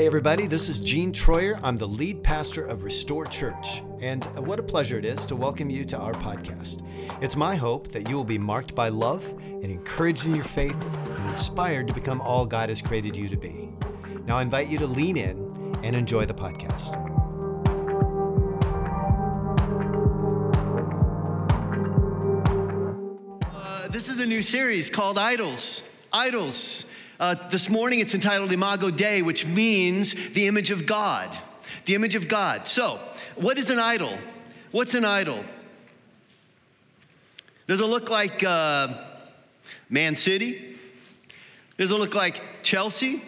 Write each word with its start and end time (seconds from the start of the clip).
Hey, 0.00 0.06
everybody, 0.06 0.46
this 0.46 0.70
is 0.70 0.80
Gene 0.80 1.12
Troyer. 1.12 1.60
I'm 1.62 1.76
the 1.76 1.86
lead 1.86 2.22
pastor 2.24 2.64
of 2.64 2.84
Restore 2.84 3.26
Church, 3.26 3.82
and 4.00 4.24
what 4.46 4.58
a 4.58 4.62
pleasure 4.62 4.98
it 4.98 5.04
is 5.04 5.26
to 5.26 5.36
welcome 5.36 5.68
you 5.68 5.84
to 5.84 5.98
our 5.98 6.14
podcast. 6.14 6.82
It's 7.20 7.36
my 7.36 7.54
hope 7.54 7.92
that 7.92 8.08
you 8.08 8.16
will 8.16 8.24
be 8.24 8.38
marked 8.38 8.74
by 8.74 8.88
love 8.88 9.22
and 9.42 9.66
encouraged 9.66 10.24
in 10.24 10.34
your 10.34 10.46
faith 10.46 10.74
and 10.94 11.28
inspired 11.28 11.86
to 11.88 11.92
become 11.92 12.22
all 12.22 12.46
God 12.46 12.70
has 12.70 12.80
created 12.80 13.14
you 13.14 13.28
to 13.28 13.36
be. 13.36 13.68
Now, 14.24 14.38
I 14.38 14.40
invite 14.40 14.68
you 14.68 14.78
to 14.78 14.86
lean 14.86 15.18
in 15.18 15.76
and 15.82 15.94
enjoy 15.94 16.24
the 16.24 16.32
podcast. 16.32 16.96
Uh, 23.54 23.88
this 23.88 24.08
is 24.08 24.18
a 24.18 24.24
new 24.24 24.40
series 24.40 24.88
called 24.88 25.18
Idols. 25.18 25.82
Idols. 26.10 26.86
Uh, 27.20 27.34
this 27.50 27.68
morning 27.68 28.00
it's 28.00 28.14
entitled 28.14 28.50
Imago 28.50 28.90
Dei, 28.90 29.20
which 29.20 29.44
means 29.44 30.14
the 30.30 30.46
image 30.46 30.70
of 30.70 30.86
God. 30.86 31.38
The 31.84 31.94
image 31.94 32.14
of 32.14 32.28
God. 32.28 32.66
So, 32.66 32.98
what 33.36 33.58
is 33.58 33.68
an 33.68 33.78
idol? 33.78 34.16
What's 34.70 34.94
an 34.94 35.04
idol? 35.04 35.44
Does 37.66 37.82
it 37.82 37.84
look 37.84 38.08
like 38.08 38.42
uh, 38.42 39.04
Man 39.90 40.16
City? 40.16 40.78
Does 41.76 41.90
it 41.90 41.96
look 41.96 42.14
like 42.14 42.40
Chelsea? 42.62 43.22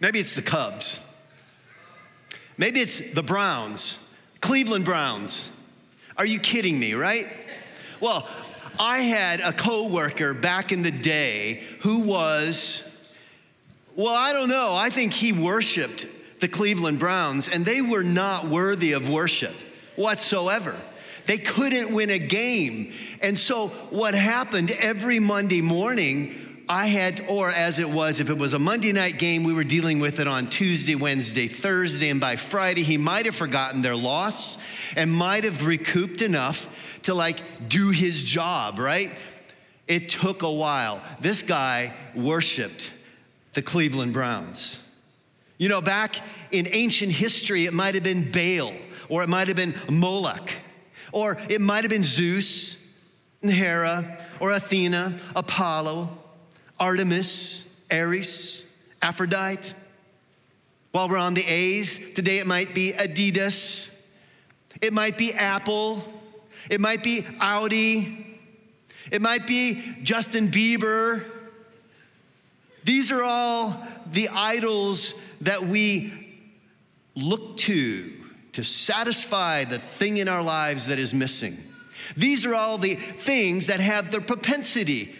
Maybe 0.00 0.18
it's 0.18 0.32
the 0.32 0.40
Cubs. 0.40 1.00
Maybe 2.56 2.80
it's 2.80 3.02
the 3.12 3.22
Browns, 3.22 3.98
Cleveland 4.40 4.86
Browns. 4.86 5.50
Are 6.16 6.26
you 6.26 6.38
kidding 6.38 6.78
me, 6.78 6.94
right? 6.94 7.26
Well, 8.00 8.26
I 8.78 9.00
had 9.00 9.40
a 9.40 9.52
coworker 9.52 10.34
back 10.34 10.72
in 10.72 10.82
the 10.82 10.90
day 10.90 11.62
who 11.80 12.00
was, 12.00 12.82
well, 13.96 14.14
I 14.14 14.32
don't 14.32 14.48
know, 14.48 14.74
I 14.74 14.90
think 14.90 15.12
he 15.12 15.32
worshiped 15.32 16.06
the 16.40 16.48
Cleveland 16.48 16.98
Browns, 16.98 17.48
and 17.48 17.64
they 17.64 17.80
were 17.80 18.04
not 18.04 18.48
worthy 18.48 18.92
of 18.92 19.08
worship 19.08 19.54
whatsoever. 19.96 20.76
They 21.26 21.38
couldn't 21.38 21.92
win 21.92 22.10
a 22.10 22.18
game. 22.18 22.92
And 23.20 23.38
so, 23.38 23.68
what 23.90 24.14
happened 24.14 24.70
every 24.70 25.18
Monday 25.18 25.60
morning, 25.60 26.47
I 26.68 26.86
had, 26.86 27.24
or 27.28 27.50
as 27.50 27.78
it 27.78 27.88
was, 27.88 28.20
if 28.20 28.28
it 28.28 28.36
was 28.36 28.52
a 28.52 28.58
Monday 28.58 28.92
night 28.92 29.18
game, 29.18 29.42
we 29.42 29.54
were 29.54 29.64
dealing 29.64 30.00
with 30.00 30.20
it 30.20 30.28
on 30.28 30.50
Tuesday, 30.50 30.94
Wednesday, 30.94 31.48
Thursday, 31.48 32.10
and 32.10 32.20
by 32.20 32.36
Friday, 32.36 32.82
he 32.82 32.98
might 32.98 33.24
have 33.24 33.34
forgotten 33.34 33.80
their 33.80 33.96
loss 33.96 34.58
and 34.94 35.10
might 35.10 35.44
have 35.44 35.64
recouped 35.64 36.20
enough 36.20 36.68
to 37.04 37.14
like 37.14 37.40
do 37.68 37.88
his 37.88 38.22
job, 38.22 38.78
right? 38.78 39.12
It 39.86 40.10
took 40.10 40.42
a 40.42 40.52
while. 40.52 41.00
This 41.20 41.40
guy 41.42 41.94
worshiped 42.14 42.92
the 43.54 43.62
Cleveland 43.62 44.12
Browns. 44.12 44.78
You 45.56 45.70
know, 45.70 45.80
back 45.80 46.16
in 46.50 46.68
ancient 46.70 47.12
history, 47.12 47.64
it 47.64 47.72
might 47.72 47.94
have 47.94 48.04
been 48.04 48.30
Baal, 48.30 48.74
or 49.08 49.22
it 49.22 49.30
might 49.30 49.48
have 49.48 49.56
been 49.56 49.74
Moloch, 49.88 50.50
or 51.12 51.38
it 51.48 51.62
might 51.62 51.84
have 51.84 51.90
been 51.90 52.04
Zeus, 52.04 52.76
and 53.42 53.50
Hera, 53.50 54.18
or 54.38 54.50
Athena, 54.50 55.18
Apollo, 55.34 56.10
Artemis, 56.80 57.68
Ares, 57.90 58.64
Aphrodite. 59.02 59.74
While 60.92 61.08
we're 61.08 61.18
on 61.18 61.34
the 61.34 61.44
A's, 61.44 61.98
today 62.14 62.38
it 62.38 62.46
might 62.46 62.74
be 62.74 62.92
Adidas, 62.92 63.88
it 64.80 64.92
might 64.92 65.18
be 65.18 65.32
Apple, 65.34 66.02
it 66.70 66.80
might 66.80 67.02
be 67.02 67.26
Audi. 67.40 68.24
It 69.10 69.22
might 69.22 69.46
be 69.46 69.96
Justin 70.02 70.48
Bieber. 70.48 71.24
These 72.84 73.10
are 73.10 73.22
all 73.22 73.82
the 74.12 74.28
idols 74.28 75.14
that 75.42 75.66
we 75.66 76.12
look 77.14 77.56
to 77.58 78.12
to 78.52 78.62
satisfy 78.62 79.64
the 79.64 79.78
thing 79.78 80.16
in 80.18 80.28
our 80.28 80.42
lives 80.42 80.86
that 80.86 80.98
is 80.98 81.14
missing. 81.14 81.56
These 82.16 82.46
are 82.46 82.54
all 82.54 82.78
the 82.78 82.94
things 82.94 83.66
that 83.66 83.80
have 83.80 84.10
the 84.10 84.20
propensity, 84.20 85.14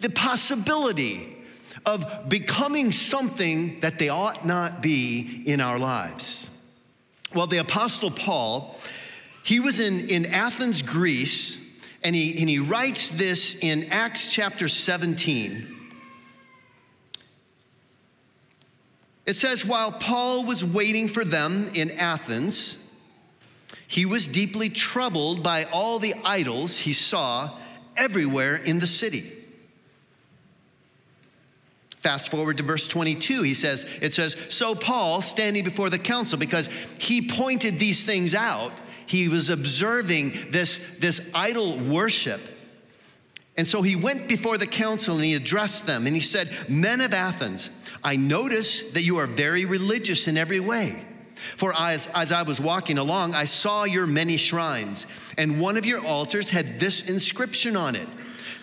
the 0.00 0.10
possibility 0.10 1.36
of 1.86 2.28
becoming 2.28 2.92
something 2.92 3.80
that 3.80 3.98
they 3.98 4.08
ought 4.08 4.44
not 4.44 4.82
be 4.82 5.42
in 5.46 5.60
our 5.60 5.78
lives. 5.78 6.50
Well, 7.34 7.46
the 7.46 7.58
Apostle 7.58 8.10
Paul 8.10 8.76
he 9.42 9.60
was 9.60 9.80
in, 9.80 10.08
in 10.08 10.26
Athens, 10.26 10.82
Greece, 10.82 11.56
and 12.02 12.14
he, 12.14 12.38
and 12.38 12.48
he 12.48 12.58
writes 12.58 13.08
this 13.08 13.54
in 13.54 13.84
Acts 13.90 14.32
chapter 14.32 14.68
17. 14.68 15.76
It 19.26 19.34
says, 19.34 19.64
While 19.64 19.92
Paul 19.92 20.44
was 20.44 20.64
waiting 20.64 21.08
for 21.08 21.24
them 21.24 21.70
in 21.74 21.90
Athens, 21.92 22.76
he 23.86 24.06
was 24.06 24.28
deeply 24.28 24.70
troubled 24.70 25.42
by 25.42 25.64
all 25.64 25.98
the 25.98 26.14
idols 26.24 26.78
he 26.78 26.92
saw 26.92 27.50
everywhere 27.96 28.56
in 28.56 28.78
the 28.78 28.86
city. 28.86 29.32
Fast 32.00 32.30
forward 32.30 32.56
to 32.56 32.62
verse 32.62 32.88
22, 32.88 33.42
he 33.42 33.52
says, 33.52 33.84
it 34.00 34.14
says, 34.14 34.36
So 34.48 34.74
Paul, 34.74 35.20
standing 35.20 35.64
before 35.64 35.90
the 35.90 35.98
council, 35.98 36.38
because 36.38 36.68
he 36.98 37.28
pointed 37.28 37.78
these 37.78 38.04
things 38.04 38.34
out, 38.34 38.72
he 39.04 39.28
was 39.28 39.50
observing 39.50 40.50
this, 40.50 40.80
this 40.98 41.20
idol 41.34 41.78
worship. 41.78 42.40
And 43.56 43.68
so 43.68 43.82
he 43.82 43.96
went 43.96 44.28
before 44.28 44.56
the 44.56 44.66
council 44.66 45.16
and 45.16 45.24
he 45.24 45.34
addressed 45.34 45.84
them 45.84 46.06
and 46.06 46.14
he 46.14 46.22
said, 46.22 46.50
Men 46.68 47.02
of 47.02 47.12
Athens, 47.12 47.68
I 48.02 48.16
notice 48.16 48.80
that 48.92 49.02
you 49.02 49.18
are 49.18 49.26
very 49.26 49.66
religious 49.66 50.28
in 50.28 50.38
every 50.38 50.60
way. 50.60 51.04
For 51.56 51.74
as, 51.76 52.08
as 52.14 52.32
I 52.32 52.42
was 52.42 52.60
walking 52.60 52.96
along, 52.96 53.34
I 53.34 53.44
saw 53.44 53.84
your 53.84 54.06
many 54.06 54.36
shrines, 54.36 55.06
and 55.36 55.60
one 55.60 55.76
of 55.76 55.86
your 55.86 56.04
altars 56.04 56.50
had 56.50 56.78
this 56.78 57.02
inscription 57.02 57.76
on 57.76 57.96
it 57.96 58.08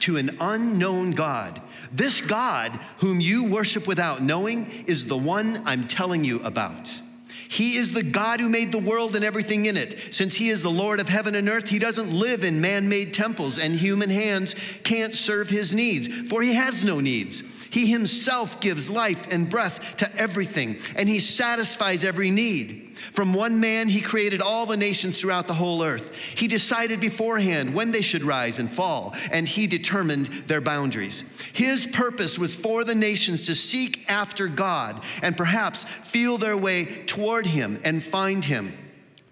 To 0.01 0.17
an 0.17 0.37
unknown 0.39 1.11
God. 1.11 1.61
This 1.91 2.21
God, 2.21 2.79
whom 2.99 3.19
you 3.19 3.45
worship 3.45 3.87
without 3.87 4.21
knowing, 4.21 4.85
is 4.87 5.05
the 5.05 5.17
one 5.17 5.61
I'm 5.65 5.87
telling 5.87 6.23
you 6.23 6.41
about. 6.43 7.01
He 7.49 7.77
is 7.77 7.93
the 7.93 8.03
God 8.03 8.39
who 8.39 8.49
made 8.49 8.71
the 8.71 8.77
world 8.77 9.15
and 9.15 9.23
everything 9.23 9.67
in 9.67 9.77
it. 9.77 10.13
Since 10.13 10.35
He 10.35 10.49
is 10.49 10.61
the 10.61 10.71
Lord 10.71 10.99
of 10.99 11.07
heaven 11.07 11.35
and 11.35 11.47
earth, 11.47 11.69
He 11.69 11.79
doesn't 11.79 12.11
live 12.11 12.43
in 12.43 12.59
man 12.59 12.89
made 12.89 13.13
temples, 13.13 13.57
and 13.57 13.73
human 13.73 14.09
hands 14.09 14.55
can't 14.83 15.15
serve 15.15 15.49
His 15.49 15.73
needs, 15.73 16.07
for 16.29 16.41
He 16.41 16.53
has 16.53 16.83
no 16.83 16.99
needs. 16.99 17.43
He 17.69 17.88
Himself 17.88 18.59
gives 18.59 18.89
life 18.89 19.28
and 19.29 19.50
breath 19.50 19.97
to 19.97 20.16
everything, 20.16 20.79
and 20.95 21.07
He 21.07 21.19
satisfies 21.19 22.03
every 22.03 22.31
need. 22.31 22.88
From 23.13 23.33
one 23.33 23.59
man, 23.59 23.89
he 23.89 24.01
created 24.01 24.41
all 24.41 24.66
the 24.66 24.78
nations 24.78 25.19
throughout 25.19 25.47
the 25.47 25.53
whole 25.53 25.83
earth. 25.83 26.13
He 26.16 26.47
decided 26.47 27.00
beforehand 27.00 27.73
when 27.73 27.91
they 27.91 28.01
should 28.01 28.23
rise 28.23 28.59
and 28.59 28.69
fall, 28.69 29.16
and 29.31 29.47
he 29.47 29.67
determined 29.67 30.28
their 30.47 30.61
boundaries. 30.61 31.23
His 31.53 31.88
purpose 31.88 32.38
was 32.39 32.55
for 32.55 32.83
the 32.83 32.95
nations 32.95 33.45
to 33.45 33.55
seek 33.55 34.09
after 34.09 34.47
God 34.47 35.03
and 35.22 35.38
perhaps 35.38 35.85
feel 36.05 36.38
their 36.38 36.57
way 36.57 37.05
toward 37.05 37.45
him 37.45 37.79
and 37.84 38.03
find 38.03 38.44
him, 38.44 38.78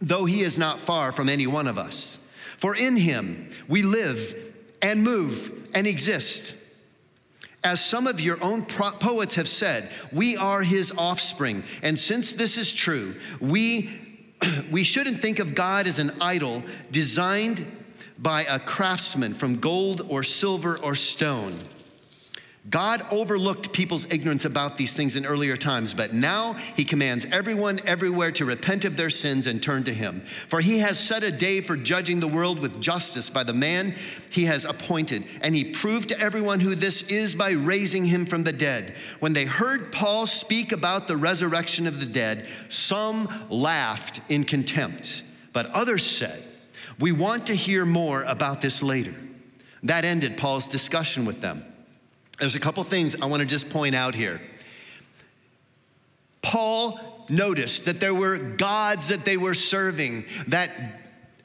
though 0.01 0.25
he 0.25 0.41
is 0.41 0.57
not 0.57 0.79
far 0.79 1.11
from 1.11 1.29
any 1.29 1.47
one 1.47 1.67
of 1.67 1.77
us. 1.77 2.19
For 2.57 2.75
in 2.75 2.95
him 2.95 3.49
we 3.67 3.81
live 3.81 4.53
and 4.81 5.03
move 5.03 5.69
and 5.73 5.87
exist. 5.87 6.55
As 7.65 7.83
some 7.83 8.05
of 8.05 8.21
your 8.21 8.41
own 8.43 8.63
poets 8.63 9.33
have 9.35 9.49
said, 9.49 9.89
we 10.11 10.37
are 10.37 10.61
his 10.61 10.93
offspring. 10.95 11.63
And 11.81 11.97
since 11.97 12.33
this 12.33 12.59
is 12.59 12.71
true, 12.71 13.15
we, 13.41 13.89
we 14.71 14.83
shouldn't 14.83 15.19
think 15.19 15.39
of 15.39 15.55
God 15.55 15.87
as 15.87 15.97
an 15.97 16.11
idol 16.21 16.61
designed 16.91 17.65
by 18.19 18.43
a 18.43 18.59
craftsman 18.59 19.33
from 19.33 19.59
gold 19.59 20.05
or 20.07 20.21
silver 20.21 20.79
or 20.79 20.93
stone. 20.93 21.57
God 22.69 23.05
overlooked 23.11 23.73
people's 23.73 24.11
ignorance 24.11 24.43
about 24.43 24.75
these 24.75 24.95
things 24.95 25.15
in 25.15 25.25
earlier 25.25 25.55
times, 25.55 25.93
but 25.93 26.13
now 26.13 26.53
he 26.75 26.83
commands 26.83 27.27
everyone 27.31 27.79
everywhere 27.85 28.31
to 28.31 28.45
repent 28.45 28.85
of 28.85 28.97
their 28.97 29.11
sins 29.11 29.45
and 29.45 29.61
turn 29.61 29.83
to 29.83 29.93
him. 29.93 30.21
For 30.47 30.61
he 30.61 30.79
has 30.79 30.99
set 30.99 31.21
a 31.21 31.31
day 31.31 31.61
for 31.61 31.77
judging 31.77 32.19
the 32.19 32.27
world 32.27 32.57
with 32.57 32.81
justice 32.81 33.29
by 33.29 33.43
the 33.43 33.53
man 33.53 33.93
he 34.31 34.45
has 34.45 34.65
appointed, 34.65 35.25
and 35.41 35.53
he 35.53 35.63
proved 35.63 36.09
to 36.09 36.19
everyone 36.19 36.59
who 36.59 36.73
this 36.73 37.03
is 37.03 37.35
by 37.35 37.51
raising 37.51 38.03
him 38.03 38.25
from 38.25 38.43
the 38.43 38.51
dead. 38.51 38.95
When 39.19 39.33
they 39.33 39.45
heard 39.45 39.91
Paul 39.91 40.25
speak 40.25 40.71
about 40.71 41.07
the 41.07 41.17
resurrection 41.17 41.85
of 41.85 41.99
the 41.99 42.07
dead, 42.07 42.47
some 42.69 43.29
laughed 43.51 44.21
in 44.27 44.43
contempt, 44.43 45.21
but 45.53 45.67
others 45.67 46.03
said, 46.03 46.43
We 46.97 47.11
want 47.11 47.45
to 47.45 47.55
hear 47.55 47.85
more 47.85 48.23
about 48.23 48.61
this 48.61 48.81
later. 48.81 49.13
That 49.83 50.03
ended 50.03 50.35
Paul's 50.35 50.67
discussion 50.67 51.25
with 51.25 51.41
them. 51.41 51.63
There's 52.39 52.55
a 52.55 52.59
couple 52.59 52.83
things 52.83 53.15
I 53.21 53.25
want 53.25 53.41
to 53.41 53.47
just 53.47 53.69
point 53.69 53.95
out 53.95 54.15
here. 54.15 54.41
Paul 56.41 56.99
noticed 57.29 57.85
that 57.85 57.99
there 57.99 58.13
were 58.13 58.37
gods 58.37 59.07
that 59.07 59.25
they 59.25 59.37
were 59.37 59.53
serving 59.53 60.25
that 60.47 60.71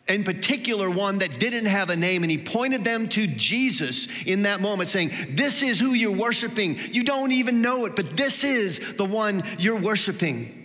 in 0.09 0.25
particular 0.25 0.91
one 0.91 1.19
that 1.21 1.39
didn't 1.39 1.67
have 1.67 1.89
a 1.89 1.97
name, 1.97 2.23
and 2.23 2.31
he 2.31 2.39
pointed 2.39 2.83
them 2.83 3.09
to 3.11 3.27
Jesus 3.27 4.09
in 4.27 4.43
that 4.43 4.61
moment, 4.61 4.91
saying, 4.91 5.13
This 5.31 5.63
is 5.63 5.79
who 5.79 5.95
you're 5.95 6.11
worshiping. 6.11 6.79
You 6.91 7.05
don't 7.05 7.33
even 7.33 7.63
know 7.63 7.85
it, 7.85 7.95
but 7.95 8.17
this 8.17 8.43
is 8.43 8.81
the 8.97 9.05
one 9.05 9.43
you're 9.59 9.79
worshiping. 9.79 10.57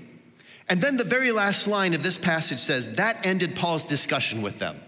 And 0.68 0.82
then 0.82 0.98
the 0.98 1.04
very 1.04 1.32
last 1.32 1.68
line 1.68 1.94
of 1.94 2.02
this 2.02 2.18
passage 2.18 2.60
says, 2.60 2.96
That 2.96 3.26
ended 3.26 3.56
Paul's 3.56 3.86
discussion 3.86 4.42
with 4.42 4.58
them. 4.58 4.82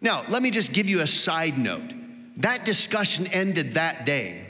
Now, 0.00 0.24
let 0.28 0.42
me 0.42 0.50
just 0.50 0.72
give 0.72 0.88
you 0.88 1.00
a 1.00 1.06
side 1.06 1.58
note. 1.58 1.92
That 2.38 2.64
discussion 2.64 3.26
ended 3.26 3.74
that 3.74 4.06
day. 4.06 4.44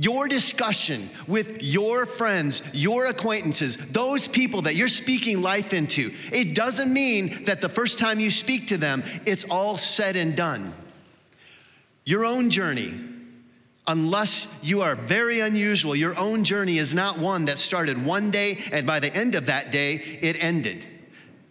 Your 0.00 0.28
discussion 0.28 1.10
with 1.26 1.62
your 1.62 2.06
friends, 2.06 2.62
your 2.72 3.06
acquaintances, 3.06 3.76
those 3.90 4.28
people 4.28 4.62
that 4.62 4.76
you're 4.76 4.86
speaking 4.86 5.42
life 5.42 5.72
into, 5.72 6.14
it 6.32 6.54
doesn't 6.54 6.92
mean 6.92 7.44
that 7.44 7.60
the 7.60 7.68
first 7.68 7.98
time 7.98 8.20
you 8.20 8.30
speak 8.30 8.68
to 8.68 8.76
them, 8.76 9.02
it's 9.26 9.44
all 9.44 9.76
said 9.76 10.14
and 10.14 10.36
done. 10.36 10.72
Your 12.04 12.24
own 12.24 12.48
journey, 12.50 12.98
unless 13.88 14.46
you 14.62 14.82
are 14.82 14.94
very 14.94 15.40
unusual, 15.40 15.96
your 15.96 16.16
own 16.16 16.44
journey 16.44 16.78
is 16.78 16.94
not 16.94 17.18
one 17.18 17.46
that 17.46 17.58
started 17.58 18.04
one 18.04 18.30
day 18.30 18.62
and 18.70 18.86
by 18.86 19.00
the 19.00 19.12
end 19.14 19.34
of 19.34 19.46
that 19.46 19.72
day, 19.72 19.94
it 19.94 20.36
ended. 20.38 20.86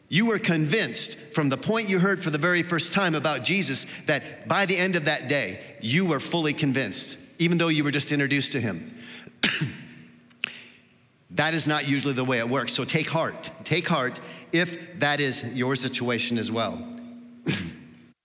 You 0.10 0.26
were 0.26 0.40
convinced 0.40 1.18
from 1.18 1.50
the 1.50 1.58
point 1.58 1.90
you 1.90 2.00
heard 2.00 2.24
for 2.24 2.30
the 2.30 2.38
very 2.38 2.64
first 2.64 2.94
time 2.94 3.16
about 3.16 3.44
Jesus 3.44 3.86
that 4.06 4.48
by 4.48 4.66
the 4.66 4.78
end 4.78 4.96
of 4.96 5.06
that 5.06 5.28
day, 5.28 5.62
you 5.82 6.06
were 6.06 6.20
fully 6.20 6.54
convinced 6.54 7.18
even 7.40 7.58
though 7.58 7.68
you 7.68 7.84
were 7.84 7.92
just 7.92 8.12
introduced 8.12 8.52
to 8.54 8.62
him. 8.62 8.96
that 11.32 11.54
is 11.54 11.68
not 11.68 11.88
usually 11.88 12.14
the 12.14 12.24
way 12.24 12.40
it 12.40 12.50
works. 12.50 12.74
So 12.74 12.84
take 12.84 13.10
heart. 13.10 13.52
Take 13.64 13.88
heart 13.88 14.20
if 14.52 15.00
that 15.00 15.20
is 15.20 15.44
your 15.44 15.76
situation 15.76 16.38
as 16.38 16.52
well. 16.52 16.74
I'm 17.48 18.18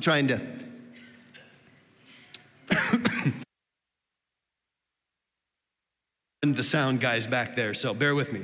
trying 0.00 0.28
to. 0.28 0.40
and 6.42 6.56
the 6.56 6.62
sound 6.62 7.00
guys 7.00 7.26
back 7.26 7.54
there, 7.56 7.74
so 7.74 7.92
bear 7.94 8.14
with 8.14 8.32
me. 8.32 8.42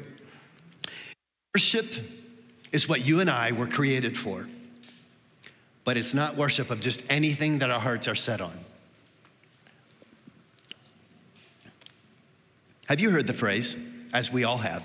Worship 1.55 1.95
is 2.73 2.89
what 2.89 3.05
you 3.05 3.21
and 3.21 3.31
I 3.31 3.53
were 3.53 3.67
created 3.67 4.17
for, 4.17 4.47
but 5.85 5.97
it's 5.97 6.15
not 6.15 6.37
worship 6.37 6.71
of 6.71 6.81
just 6.81 7.03
anything 7.09 7.59
that 7.61 7.71
our 7.71 7.81
hearts 7.81 8.09
are 8.09 8.15
set 8.15 8.41
on. 8.41 8.53
Have 12.87 13.01
you 13.01 13.11
heard 13.11 13.27
the 13.27 13.33
phrase, 13.33 13.77
as 14.13 14.33
we 14.33 14.45
all 14.45 14.59
have, 14.59 14.83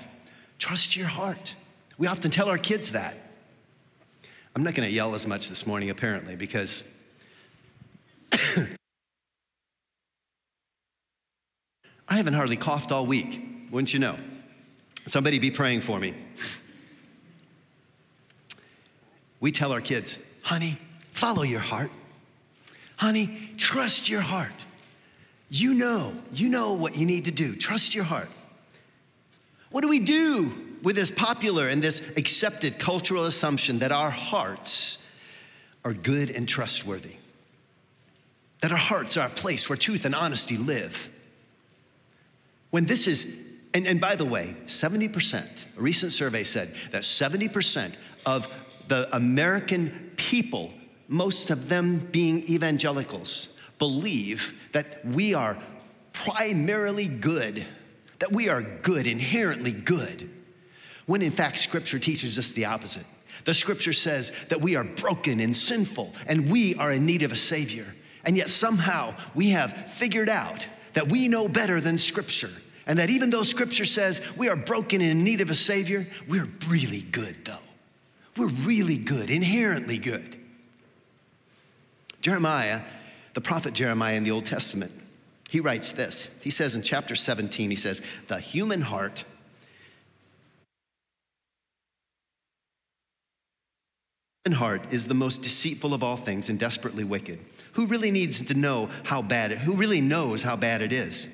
trust 0.58 0.96
your 0.96 1.08
heart? 1.08 1.56
We 1.98 2.08
often 2.08 2.32
tell 2.32 2.50
our 2.50 2.58
kids 2.58 2.94
that. 2.94 3.16
I'm 4.56 4.64
not 4.64 4.74
going 4.74 4.88
to 4.88 4.94
yell 4.94 5.14
as 5.16 5.28
much 5.28 5.50
this 5.50 5.66
morning, 5.68 5.92
apparently, 5.92 6.36
because 6.36 6.84
I 12.08 12.18
haven't 12.18 12.34
hardly 12.34 12.58
coughed 12.58 12.92
all 12.92 13.06
week, 13.06 13.42
wouldn't 13.72 13.94
you 13.94 14.00
know? 14.00 14.18
Somebody 15.08 15.40
be 15.40 15.52
praying 15.52 15.82
for 15.82 16.00
me. 16.00 16.16
We 19.42 19.52
tell 19.52 19.74
our 19.74 19.82
kids, 19.82 20.18
honey, 20.44 20.78
follow 21.12 21.42
your 21.42 21.60
heart. 21.60 21.92
Honey, 22.96 23.52
trust 23.58 24.08
your 24.08 24.22
heart. 24.22 24.66
You 25.50 25.74
know, 25.74 26.14
you 26.32 26.48
know 26.48 26.74
what 26.74 26.96
you 26.96 27.06
need 27.06 27.26
to 27.26 27.32
do. 27.32 27.56
Trust 27.56 27.94
your 27.94 28.06
heart. 28.06 28.30
What 29.72 29.82
do 29.82 29.88
we 29.88 30.00
do 30.00 30.54
with 30.84 30.96
this 30.96 31.12
popular 31.12 31.68
and 31.68 31.82
this 31.82 32.02
accepted 32.16 32.78
cultural 32.80 33.26
assumption 33.26 33.80
that 33.80 33.92
our 33.92 34.12
hearts 34.12 35.00
are 35.84 35.94
good 35.94 36.30
and 36.30 36.48
trustworthy? 36.48 37.16
That 38.62 38.72
our 38.72 38.78
hearts 38.78 39.18
are 39.18 39.28
a 39.28 39.32
place 39.32 39.68
where 39.68 39.78
truth 39.78 40.06
and 40.06 40.14
honesty 40.14 40.58
live. 40.58 41.10
When 42.70 42.86
this 42.86 43.08
is, 43.08 43.26
and, 43.74 43.88
and 43.88 44.00
by 44.00 44.16
the 44.16 44.26
way, 44.26 44.56
70%, 44.68 45.66
a 45.78 45.82
recent 45.82 46.12
survey 46.12 46.44
said 46.44 46.76
that 46.92 47.02
70% 47.02 47.96
of 48.26 48.48
the 48.92 49.16
American 49.16 50.12
people, 50.18 50.70
most 51.08 51.50
of 51.50 51.70
them 51.70 51.98
being 52.12 52.46
evangelicals, 52.50 53.48
believe 53.80 54.54
that 54.74 55.06
we 55.06 55.34
are 55.34 55.58
primarily 56.12 57.08
good, 57.08 57.66
that 58.20 58.34
we 58.34 58.50
are 58.50 58.62
good, 58.62 59.08
inherently 59.08 59.72
good, 59.72 60.30
when 61.06 61.22
in 61.22 61.32
fact 61.32 61.60
Scripture 61.60 62.00
teaches 62.00 62.38
us 62.38 62.52
the 62.52 62.66
opposite. 62.66 63.06
The 63.46 63.54
Scripture 63.54 63.94
says 63.94 64.34
that 64.50 64.60
we 64.60 64.76
are 64.76 64.84
broken 64.84 65.40
and 65.40 65.56
sinful 65.56 66.12
and 66.28 66.52
we 66.52 66.76
are 66.76 66.92
in 66.92 67.06
need 67.06 67.24
of 67.24 67.32
a 67.32 67.38
Savior. 67.38 67.86
And 68.26 68.36
yet 68.36 68.50
somehow 68.50 69.16
we 69.34 69.52
have 69.52 69.94
figured 69.94 70.28
out 70.28 70.68
that 70.96 71.08
we 71.08 71.30
know 71.30 71.48
better 71.48 71.80
than 71.80 71.98
Scripture. 71.98 72.52
And 72.86 73.00
that 73.00 73.10
even 73.10 73.30
though 73.30 73.44
Scripture 73.44 73.86
says 73.86 74.20
we 74.36 74.50
are 74.50 74.58
broken 74.58 75.00
and 75.00 75.12
in 75.12 75.24
need 75.24 75.40
of 75.40 75.50
a 75.50 75.56
Savior, 75.56 76.06
we're 76.28 76.50
really 76.68 77.04
good 77.04 77.46
though. 77.46 77.71
We're 78.38 78.48
really 78.48 78.98
good, 78.98 79.30
inherently 79.30 79.98
good. 79.98 80.38
Jeremiah 82.22 82.82
the 83.34 83.42
prophet 83.42 83.74
Jeremiah 83.74 84.16
in 84.16 84.24
the 84.24 84.32
Old 84.32 84.46
Testament. 84.46 84.92
He 85.50 85.60
writes 85.60 85.92
this. 85.92 86.30
He 86.42 86.50
says 86.50 86.76
in 86.76 86.82
chapter 86.82 87.16
17, 87.16 87.70
he 87.70 87.76
says, 87.76 88.02
The 88.28 88.40
human 88.40 88.82
heart 88.82 89.26
human 94.46 94.58
heart 94.58 94.92
is 94.92 95.08
the 95.08 95.14
most 95.14 95.44
deceitful 95.44 95.94
of 95.94 96.04
all 96.04 96.18
things 96.18 96.50
and 96.50 96.58
desperately 96.58 97.04
wicked. 97.04 97.38
Who 97.74 97.86
really 97.86 98.10
needs 98.10 98.42
to 98.42 98.56
know 98.56 98.90
how 99.04 99.22
bad 99.22 99.52
it, 99.52 99.60
who 99.60 99.76
really 99.76 100.02
knows 100.02 100.42
how 100.42 100.56
bad 100.56 100.82
it 100.82 100.92
is? 100.92 101.30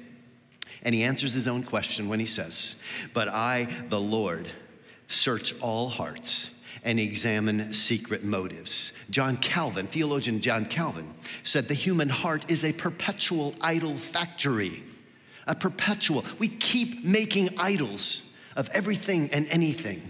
And 0.83 0.93
he 0.93 1.03
answers 1.03 1.33
his 1.33 1.47
own 1.47 1.63
question 1.63 2.09
when 2.09 2.19
he 2.19 2.25
says, 2.25 2.75
But 3.13 3.29
I, 3.29 3.69
the 3.87 3.99
Lord, 3.99 4.51
search 5.07 5.57
all 5.61 5.87
hearts 5.87 6.51
and 6.87 7.01
examine 7.01 7.73
secret 7.73 8.23
motives. 8.23 8.93
John 9.09 9.35
Calvin, 9.35 9.87
theologian 9.87 10.39
John 10.39 10.65
Calvin, 10.65 11.13
said 11.43 11.67
the 11.67 11.73
human 11.73 12.07
heart 12.07 12.49
is 12.49 12.63
a 12.63 12.71
perpetual 12.71 13.53
idol 13.59 13.97
factory. 13.97 14.81
A 15.47 15.53
perpetual. 15.53 16.23
We 16.39 16.47
keep 16.47 17.03
making 17.03 17.57
idols 17.57 18.31
of 18.55 18.69
everything 18.69 19.29
and 19.33 19.47
anything. 19.49 20.01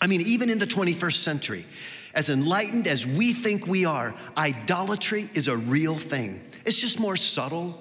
I 0.00 0.06
mean, 0.06 0.22
even 0.22 0.48
in 0.48 0.58
the 0.58 0.66
21st 0.66 1.18
century, 1.18 1.66
as 2.14 2.30
enlightened 2.30 2.86
as 2.86 3.06
we 3.06 3.34
think 3.34 3.66
we 3.66 3.84
are, 3.84 4.14
idolatry 4.38 5.28
is 5.34 5.48
a 5.48 5.56
real 5.56 5.98
thing. 5.98 6.42
It's 6.64 6.80
just 6.80 6.98
more 6.98 7.18
subtle. 7.18 7.78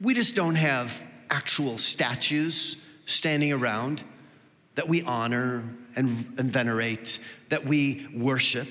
We 0.00 0.14
just 0.14 0.36
don't 0.36 0.54
have 0.54 1.04
actual 1.28 1.76
statues 1.78 2.76
standing 3.04 3.52
around 3.52 4.04
that 4.76 4.88
we 4.88 5.02
honor 5.02 5.64
and, 5.96 6.08
and 6.38 6.50
venerate, 6.52 7.18
that 7.48 7.64
we 7.64 8.06
worship. 8.14 8.68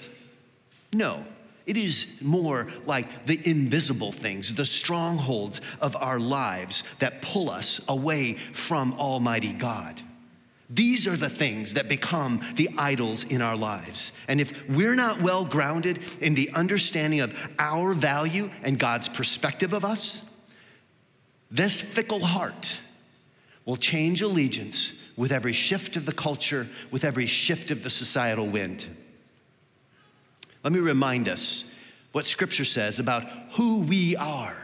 No, 0.94 1.26
it 1.66 1.78
is 1.78 2.08
more 2.22 2.68
like 2.86 3.26
the 3.26 3.40
invisible 3.50 4.12
things, 4.12 4.54
the 4.54 4.66
strongholds 4.66 5.62
of 5.82 5.96
our 5.96 6.20
lives 6.20 6.84
that 7.00 7.22
pull 7.22 7.50
us 7.50 7.82
away 7.88 8.36
from 8.36 8.94
Almighty 8.94 9.52
God. 9.52 10.00
These 10.70 11.08
are 11.08 11.18
the 11.18 11.30
things 11.30 11.76
that 11.76 11.88
become 11.88 12.42
the 12.56 12.70
idols 12.78 13.24
in 13.24 13.42
our 13.42 13.56
lives. 13.56 14.14
And 14.28 14.42
if 14.42 14.68
we're 14.68 14.96
not 14.96 15.22
well 15.22 15.46
grounded 15.46 16.00
in 16.22 16.34
the 16.34 16.50
understanding 16.52 17.22
of 17.22 17.34
our 17.60 17.94
value 17.94 18.50
and 18.64 18.80
God's 18.80 19.08
perspective 19.08 19.74
of 19.74 19.86
us, 19.86 20.24
this 21.52 21.80
fickle 21.80 22.20
heart 22.20 22.80
will 23.66 23.78
change 23.78 24.24
allegiance 24.24 24.94
with 25.18 25.32
every 25.32 25.54
shift 25.54 25.96
of 25.96 26.06
the 26.06 26.14
culture, 26.14 26.68
with 26.92 27.04
every 27.04 27.26
shift 27.26 27.72
of 27.72 27.84
the 27.84 27.90
societal 27.90 28.48
wind. 28.48 28.86
Let 30.64 30.74
me 30.74 30.80
remind 30.80 31.28
us 31.28 31.66
what 32.12 32.26
Scripture 32.26 32.66
says 32.66 33.00
about 33.00 33.24
who 33.52 33.84
we 33.84 34.16
are. 34.16 34.56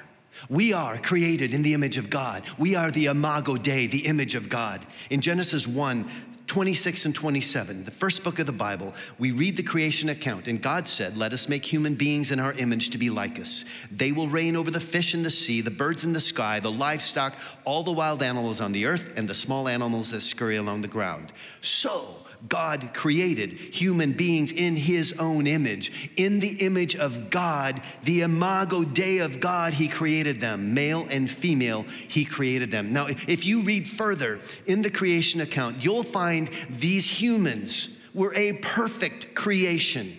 We 0.49 0.73
are 0.73 0.97
created 0.97 1.53
in 1.53 1.61
the 1.61 1.73
image 1.73 1.97
of 1.97 2.09
God. 2.09 2.43
We 2.57 2.75
are 2.75 2.91
the 2.91 3.05
imago 3.05 3.55
Dei, 3.55 3.87
the 3.87 4.05
image 4.05 4.35
of 4.35 4.49
God. 4.49 4.85
In 5.09 5.21
Genesis 5.21 5.67
1, 5.67 6.09
26 6.51 7.05
and 7.05 7.15
27, 7.15 7.85
the 7.85 7.91
first 7.91 8.25
book 8.25 8.37
of 8.37 8.45
the 8.45 8.51
Bible, 8.51 8.93
we 9.17 9.31
read 9.31 9.55
the 9.55 9.63
creation 9.63 10.09
account, 10.09 10.49
and 10.49 10.61
God 10.61 10.85
said, 10.85 11.15
Let 11.15 11.31
us 11.31 11.47
make 11.47 11.63
human 11.63 11.95
beings 11.95 12.29
in 12.29 12.41
our 12.41 12.51
image 12.51 12.89
to 12.89 12.97
be 12.97 13.09
like 13.09 13.39
us. 13.39 13.63
They 13.89 14.11
will 14.11 14.27
reign 14.27 14.57
over 14.57 14.69
the 14.69 14.77
fish 14.77 15.13
in 15.13 15.23
the 15.23 15.31
sea, 15.31 15.61
the 15.61 15.71
birds 15.71 16.03
in 16.03 16.11
the 16.11 16.19
sky, 16.19 16.59
the 16.59 16.69
livestock, 16.69 17.35
all 17.63 17.83
the 17.83 17.93
wild 17.93 18.21
animals 18.21 18.59
on 18.59 18.73
the 18.73 18.85
earth, 18.85 19.11
and 19.15 19.29
the 19.29 19.33
small 19.33 19.69
animals 19.69 20.11
that 20.11 20.19
scurry 20.19 20.57
along 20.57 20.81
the 20.81 20.89
ground. 20.89 21.31
So 21.61 22.20
God 22.49 22.91
created 22.93 23.53
human 23.53 24.13
beings 24.13 24.51
in 24.51 24.75
his 24.75 25.13
own 25.19 25.47
image. 25.47 26.11
In 26.15 26.39
the 26.39 26.53
image 26.61 26.95
of 26.95 27.29
God, 27.29 27.81
the 28.03 28.21
imago 28.21 28.83
Dei 28.83 29.19
of 29.19 29.39
God, 29.39 29.73
he 29.73 29.87
created 29.87 30.41
them. 30.41 30.73
Male 30.73 31.07
and 31.09 31.29
female, 31.29 31.83
he 31.83 32.25
created 32.25 32.71
them. 32.71 32.91
Now, 32.91 33.07
if 33.07 33.45
you 33.45 33.61
read 33.61 33.87
further 33.87 34.39
in 34.65 34.81
the 34.81 34.89
creation 34.89 35.41
account, 35.41 35.83
you'll 35.83 36.03
find 36.03 36.49
these 36.69 37.07
humans 37.07 37.89
were 38.13 38.33
a 38.33 38.53
perfect 38.53 39.35
creation. 39.35 40.17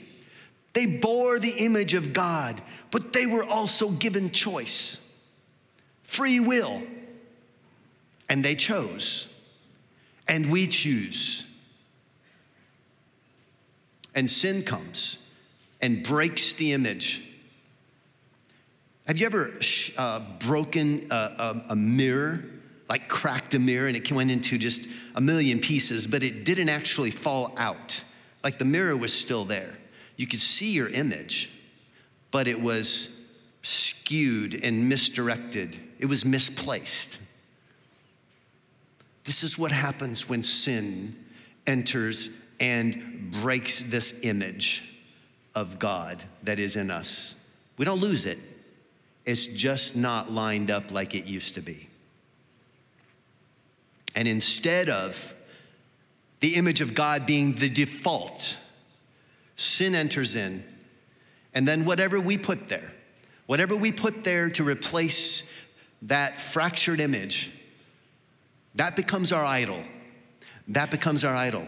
They 0.73 0.87
bore 0.87 1.38
the 1.38 1.50
image 1.50 1.95
of 1.95 2.12
God, 2.12 2.62
but 2.91 3.12
they 3.12 3.26
were 3.26 3.45
also 3.45 3.91
given 3.91 4.31
choice, 4.31 4.99
free 6.02 6.41
will, 6.41 6.83
and 8.29 8.45
they 8.45 8.55
chose. 8.55 9.29
And 10.29 10.50
we 10.50 10.67
choose 10.69 11.45
and 14.14 14.31
sin 14.31 14.62
comes 14.62 15.19
and 15.81 16.02
breaks 16.02 16.52
the 16.52 16.73
image. 16.73 17.28
Have 19.07 19.19
you 19.19 19.26
ever 19.26 19.59
uh, 19.97 20.21
broken 20.38 21.09
a, 21.11 21.14
a, 21.14 21.62
a, 21.71 21.76
mirror, 21.76 22.45
like 22.88 23.09
cracked 23.09 23.54
a 23.54 23.59
mirror 23.59 23.88
and 23.88 23.97
it 23.97 24.11
went 24.12 24.31
into 24.31 24.59
just 24.59 24.88
a 25.16 25.21
million 25.21 25.59
pieces, 25.59 26.07
but 26.07 26.23
it 26.23 26.45
didn't 26.45 26.69
actually 26.69 27.11
fall 27.11 27.52
out? 27.57 28.02
Like 28.45 28.59
the 28.59 28.64
mirror 28.64 28.97
was 28.97 29.12
still 29.12 29.45
there. 29.45 29.76
You 30.16 30.26
could 30.26 30.40
see 30.40 30.71
your 30.71 30.88
image, 30.88 31.50
but 32.31 32.47
it 32.47 32.61
was 32.61 33.09
skewed 33.62 34.62
and 34.62 34.88
misdirected, 34.88 35.78
it 35.99 36.07
was 36.07 36.25
misplaced. 36.25 37.19
This 39.25 39.45
is 39.45 39.57
what 39.57 39.71
happens 39.71 40.28
when 40.28 40.42
sin 40.42 41.16
enters 41.66 42.28
and 42.62 43.33
breaks 43.42 43.83
this 43.83 44.14
image 44.23 44.85
of 45.57 45.81
God 45.81 46.23
that 46.45 46.61
is 46.61 46.76
in 46.76 46.92
us. 46.92 47.35
We 47.76 47.85
don't 47.85 48.00
lose 48.00 48.25
it, 48.25 48.38
it's 49.26 49.47
just 49.47 49.97
not 49.97 50.31
lined 50.31 50.71
up 50.71 50.92
like 50.92 51.14
it 51.14 51.25
used 51.25 51.57
to 51.57 51.61
be. 51.61 51.88
And 54.14 54.28
instead 54.28 54.88
of 54.88 55.35
the 56.38 56.54
image 56.54 56.81
of 56.81 56.95
God 56.95 57.26
being 57.26 57.52
the 57.52 57.69
default, 57.69 58.57
sin 59.57 59.97
enters 59.97 60.37
in, 60.37 60.62
and 61.54 61.66
then 61.66 61.85
whatever 61.85 62.21
we 62.21 62.38
put 62.38 62.69
there, 62.69 62.92
whatever 63.47 63.75
we 63.75 63.90
put 63.90 64.23
there 64.23 64.49
to 64.50 64.62
replace 64.62 65.42
that 66.02 66.38
fractured 66.38 67.00
image, 67.00 67.50
that 68.76 68.95
becomes 68.95 69.33
our 69.33 69.45
idol. 69.45 69.83
That 70.69 70.92
becomes 70.92 71.25
our 71.25 71.35
idol 71.35 71.66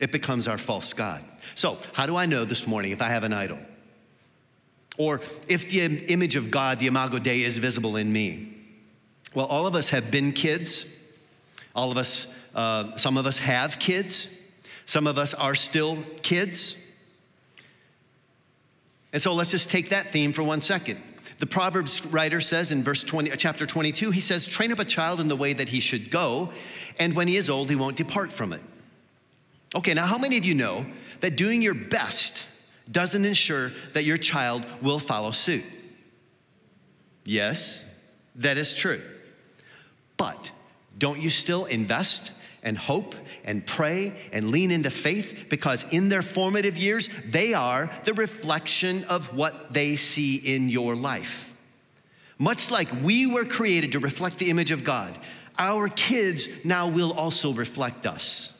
it 0.00 0.12
becomes 0.12 0.48
our 0.48 0.58
false 0.58 0.92
God. 0.92 1.24
So, 1.54 1.78
how 1.92 2.06
do 2.06 2.16
I 2.16 2.26
know 2.26 2.44
this 2.44 2.66
morning 2.66 2.92
if 2.92 3.00
I 3.00 3.08
have 3.08 3.24
an 3.24 3.32
idol? 3.32 3.58
Or 4.96 5.20
if 5.48 5.70
the 5.70 5.84
image 6.06 6.36
of 6.36 6.50
God, 6.50 6.78
the 6.78 6.86
Imago 6.86 7.18
Dei, 7.18 7.42
is 7.42 7.58
visible 7.58 7.96
in 7.96 8.12
me? 8.12 8.56
Well, 9.34 9.46
all 9.46 9.66
of 9.66 9.74
us 9.74 9.90
have 9.90 10.10
been 10.10 10.32
kids. 10.32 10.86
All 11.74 11.90
of 11.90 11.96
us, 11.96 12.26
uh, 12.54 12.96
some 12.96 13.16
of 13.16 13.26
us 13.26 13.38
have 13.38 13.78
kids. 13.78 14.28
Some 14.86 15.06
of 15.06 15.18
us 15.18 15.34
are 15.34 15.54
still 15.54 15.98
kids. 16.22 16.76
And 19.12 19.22
so 19.22 19.32
let's 19.32 19.50
just 19.50 19.70
take 19.70 19.90
that 19.90 20.12
theme 20.12 20.32
for 20.32 20.42
one 20.42 20.60
second. 20.60 21.00
The 21.38 21.46
Proverbs 21.46 22.04
writer 22.06 22.40
says 22.40 22.70
in 22.70 22.84
verse 22.84 23.02
20, 23.02 23.32
uh, 23.32 23.36
chapter 23.36 23.66
22, 23.66 24.10
he 24.12 24.20
says, 24.20 24.46
Train 24.46 24.70
up 24.72 24.78
a 24.78 24.84
child 24.84 25.20
in 25.20 25.28
the 25.28 25.36
way 25.36 25.52
that 25.52 25.68
he 25.68 25.80
should 25.80 26.10
go, 26.10 26.50
and 26.98 27.14
when 27.14 27.26
he 27.26 27.36
is 27.36 27.50
old, 27.50 27.70
he 27.70 27.76
won't 27.76 27.96
depart 27.96 28.32
from 28.32 28.52
it. 28.52 28.60
Okay, 29.74 29.92
now 29.92 30.06
how 30.06 30.18
many 30.18 30.36
of 30.36 30.44
you 30.44 30.54
know 30.54 30.86
that 31.20 31.36
doing 31.36 31.60
your 31.60 31.74
best 31.74 32.46
doesn't 32.90 33.24
ensure 33.24 33.72
that 33.92 34.04
your 34.04 34.18
child 34.18 34.64
will 34.80 34.98
follow 34.98 35.32
suit? 35.32 35.64
Yes, 37.24 37.84
that 38.36 38.56
is 38.56 38.74
true. 38.74 39.00
But 40.16 40.50
don't 40.98 41.20
you 41.20 41.30
still 41.30 41.64
invest 41.64 42.30
and 42.62 42.78
hope 42.78 43.14
and 43.44 43.66
pray 43.66 44.14
and 44.32 44.50
lean 44.50 44.70
into 44.70 44.90
faith 44.90 45.46
because 45.48 45.84
in 45.90 46.08
their 46.08 46.22
formative 46.22 46.76
years, 46.76 47.10
they 47.26 47.52
are 47.52 47.90
the 48.04 48.14
reflection 48.14 49.04
of 49.04 49.34
what 49.34 49.72
they 49.72 49.96
see 49.96 50.36
in 50.36 50.68
your 50.68 50.94
life. 50.94 51.52
Much 52.38 52.70
like 52.70 52.88
we 53.02 53.26
were 53.26 53.44
created 53.44 53.92
to 53.92 53.98
reflect 53.98 54.38
the 54.38 54.50
image 54.50 54.70
of 54.70 54.84
God, 54.84 55.18
our 55.58 55.88
kids 55.88 56.48
now 56.64 56.88
will 56.88 57.12
also 57.12 57.52
reflect 57.52 58.06
us 58.06 58.53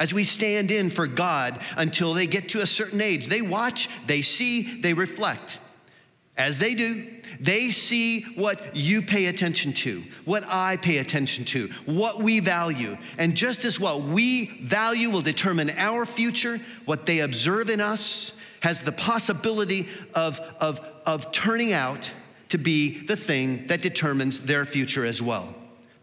as 0.00 0.14
we 0.14 0.24
stand 0.24 0.70
in 0.70 0.90
for 0.90 1.06
God 1.06 1.60
until 1.76 2.14
they 2.14 2.26
get 2.26 2.48
to 2.48 2.62
a 2.62 2.66
certain 2.66 3.00
age. 3.00 3.28
They 3.28 3.42
watch, 3.42 3.88
they 4.06 4.22
see, 4.22 4.80
they 4.80 4.94
reflect. 4.94 5.58
As 6.38 6.58
they 6.58 6.74
do, 6.74 7.06
they 7.38 7.68
see 7.68 8.22
what 8.22 8.74
you 8.74 9.02
pay 9.02 9.26
attention 9.26 9.74
to, 9.74 10.02
what 10.24 10.42
I 10.48 10.78
pay 10.78 10.96
attention 10.96 11.44
to, 11.46 11.68
what 11.84 12.22
we 12.22 12.40
value. 12.40 12.96
And 13.18 13.36
just 13.36 13.66
as 13.66 13.78
what 13.78 14.02
we 14.02 14.46
value 14.62 15.10
will 15.10 15.20
determine 15.20 15.68
our 15.76 16.06
future, 16.06 16.58
what 16.86 17.04
they 17.04 17.20
observe 17.20 17.68
in 17.68 17.82
us 17.82 18.32
has 18.60 18.80
the 18.80 18.92
possibility 18.92 19.86
of, 20.14 20.40
of, 20.60 20.80
of 21.04 21.30
turning 21.30 21.74
out 21.74 22.10
to 22.48 22.56
be 22.56 23.04
the 23.04 23.16
thing 23.16 23.66
that 23.66 23.82
determines 23.82 24.40
their 24.40 24.64
future 24.64 25.04
as 25.04 25.20
well. 25.20 25.54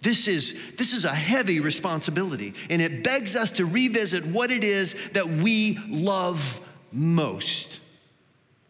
This 0.01 0.27
is, 0.27 0.55
this 0.77 0.93
is 0.93 1.05
a 1.05 1.13
heavy 1.13 1.59
responsibility, 1.59 2.53
and 2.69 2.81
it 2.81 3.03
begs 3.03 3.35
us 3.35 3.51
to 3.53 3.65
revisit 3.65 4.25
what 4.25 4.51
it 4.51 4.63
is 4.63 4.95
that 5.13 5.27
we 5.27 5.79
love 5.87 6.61
most. 6.91 7.79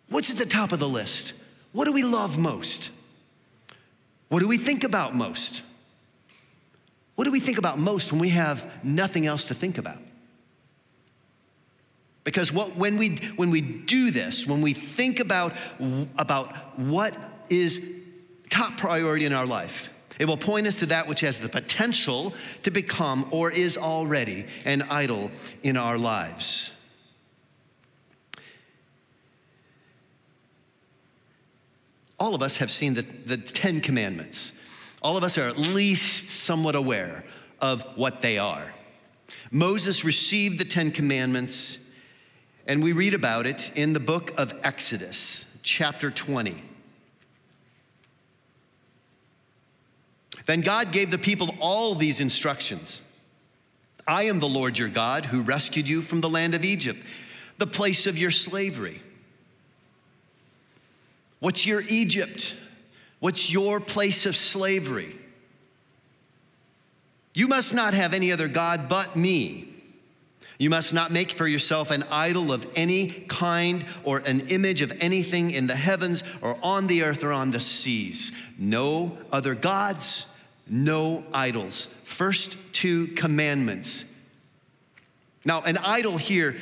What's 0.10 0.32
at 0.32 0.38
the 0.38 0.46
top 0.46 0.72
of 0.72 0.80
the 0.80 0.88
list? 0.88 1.34
What 1.74 1.86
do 1.86 1.92
we 1.92 2.04
love 2.04 2.38
most? 2.38 2.92
What 4.30 4.40
do 4.40 4.48
we 4.48 4.58
think 4.58 4.84
about 4.84 5.16
most? 5.16 5.64
What 7.16 7.26
do 7.26 7.32
we 7.32 7.40
think 7.40 7.58
about 7.58 7.78
most 7.78 8.12
when 8.12 8.22
we 8.22 8.30
have 8.30 8.70
nothing 8.84 9.26
else 9.26 9.46
to 9.46 9.54
think 9.54 9.78
about? 9.78 9.98
Because 12.24 12.52
what, 12.52 12.76
when, 12.76 12.98
we, 12.98 13.18
when 13.38 13.52
we 13.52 13.62
do 13.62 14.12
this, 14.12 14.46
when 14.46 14.62
we 14.62 14.74
think 14.74 15.20
about, 15.20 15.54
about 16.18 16.78
what 16.78 17.16
is 17.50 17.82
top 18.50 18.78
priority 18.78 19.26
in 19.26 19.34
our 19.34 19.46
life, 19.46 19.90
it 20.20 20.26
will 20.26 20.38
point 20.38 20.68
us 20.68 20.80
to 20.80 20.88
that 20.88 21.08
which 21.08 21.22
has 21.22 21.40
the 21.40 21.50
potential 21.50 22.34
to 22.64 22.72
become 22.72 23.28
or 23.32 23.52
is 23.52 23.78
already 23.78 24.46
an 24.66 24.82
idol 24.84 25.32
in 25.64 25.78
our 25.78 25.98
lives. 25.98 26.72
All 32.20 32.34
of 32.34 32.42
us 32.42 32.58
have 32.58 32.72
seen 32.72 32.96
the, 32.96 33.04
the 33.04 33.38
Ten 33.38 33.80
Commandments. 33.80 34.52
All 35.04 35.18
of 35.18 35.24
us 35.24 35.38
are 35.38 35.44
at 35.44 35.58
least 35.58 36.30
somewhat 36.30 36.76
aware 36.76 37.24
of 37.62 37.84
what 37.96 38.22
they 38.22 38.40
are. 38.40 38.74
Moses 39.52 40.04
received 40.04 40.58
the 40.58 40.66
Ten 40.66 40.92
Commandments, 40.92 41.78
and 42.66 42.84
we 42.84 42.92
read 42.92 43.14
about 43.14 43.46
it 43.46 43.72
in 43.76 43.94
the 43.94 44.00
book 44.00 44.32
of 44.38 44.54
Exodus, 44.64 45.46
chapter 45.62 46.10
20. 46.10 46.64
Then 50.48 50.62
God 50.62 50.92
gave 50.92 51.12
the 51.12 51.18
people 51.18 51.56
all 51.60 51.94
these 51.94 52.20
instructions 52.20 53.02
I 54.08 54.24
am 54.24 54.40
the 54.40 54.48
Lord 54.48 54.78
your 54.78 54.88
God 54.88 55.26
who 55.26 55.42
rescued 55.42 55.88
you 55.88 56.02
from 56.02 56.22
the 56.22 56.30
land 56.30 56.56
of 56.56 56.64
Egypt, 56.64 57.04
the 57.58 57.68
place 57.68 58.08
of 58.08 58.18
your 58.18 58.32
slavery. 58.32 59.02
What's 61.40 61.66
your 61.66 61.82
Egypt? 61.82 62.56
What's 63.20 63.52
your 63.52 63.82
place 63.82 64.26
of 64.26 64.38
slavery? 64.38 65.14
You 67.34 67.50
must 67.50 67.74
not 67.74 67.94
have 67.94 68.14
any 68.14 68.32
other 68.32 68.48
God 68.48 68.88
but 68.88 69.18
me. 69.18 69.68
You 70.58 70.70
must 70.70 70.94
not 70.94 71.12
make 71.12 71.32
for 71.32 71.46
yourself 71.46 71.92
an 71.92 72.04
idol 72.10 72.54
of 72.54 72.66
any 72.76 73.08
kind 73.08 73.86
or 74.06 74.20
an 74.20 74.48
image 74.48 74.82
of 74.82 74.94
anything 75.02 75.52
in 75.52 75.68
the 75.68 75.76
heavens 75.76 76.24
or 76.42 76.58
on 76.64 76.88
the 76.88 77.04
earth 77.04 77.26
or 77.26 77.34
on 77.34 77.52
the 77.52 77.60
seas. 77.60 78.32
No 78.58 79.18
other 79.32 79.54
gods, 79.54 80.28
no 80.70 81.24
idols. 81.34 81.88
First 82.04 82.58
two 82.74 83.08
commandments. 83.08 84.06
Now, 85.46 85.62
an 85.62 85.78
idol 85.78 86.18
here, 86.18 86.58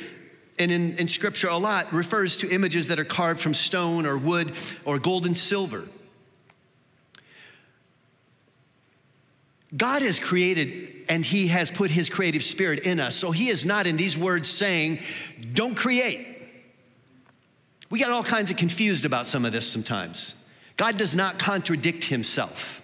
and 0.58 0.70
in, 0.70 0.96
in 0.98 1.08
scripture 1.08 1.48
a 1.48 1.56
lot, 1.56 1.92
refers 1.92 2.36
to 2.38 2.50
images 2.50 2.88
that 2.88 2.98
are 2.98 3.04
carved 3.04 3.40
from 3.40 3.54
stone 3.54 4.06
or 4.06 4.16
wood 4.16 4.52
or 4.84 4.98
gold 4.98 5.26
and 5.26 5.36
silver. 5.36 5.84
God 9.76 10.02
has 10.02 10.18
created 10.18 11.04
and 11.08 11.24
He 11.24 11.48
has 11.48 11.70
put 11.70 11.90
His 11.90 12.08
creative 12.08 12.44
spirit 12.44 12.80
in 12.80 13.00
us. 13.00 13.16
So 13.16 13.30
He 13.30 13.48
is 13.48 13.64
not 13.64 13.86
in 13.86 13.96
these 13.96 14.16
words 14.16 14.48
saying, 14.48 15.00
don't 15.52 15.76
create. 15.76 16.34
We 17.90 17.98
get 17.98 18.10
all 18.10 18.24
kinds 18.24 18.50
of 18.50 18.56
confused 18.56 19.04
about 19.04 19.26
some 19.26 19.44
of 19.44 19.52
this 19.52 19.66
sometimes. 19.66 20.34
God 20.76 20.96
does 20.96 21.14
not 21.14 21.38
contradict 21.38 22.04
Himself. 22.04 22.82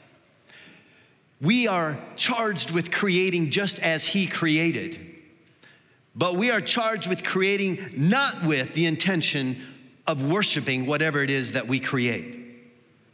We 1.43 1.67
are 1.67 1.99
charged 2.17 2.71
with 2.71 2.93
creating 2.93 3.51
just 3.51 3.81
as 3.81 4.07
He 4.07 4.27
created. 4.29 4.99
But 6.15 6.37
we 6.37 6.51
are 6.51 6.61
charged 6.61 7.09
with 7.09 7.25
creating 7.25 7.95
not 7.97 8.45
with 8.45 8.75
the 8.75 8.87
intention 8.87 9.61
of 10.07 10.23
worshiping 10.23 10.87
whatever 10.87 11.21
it 11.21 11.31
is 11.31 11.53
that 11.53 11.67
we 11.67 11.81
create. 11.81 12.39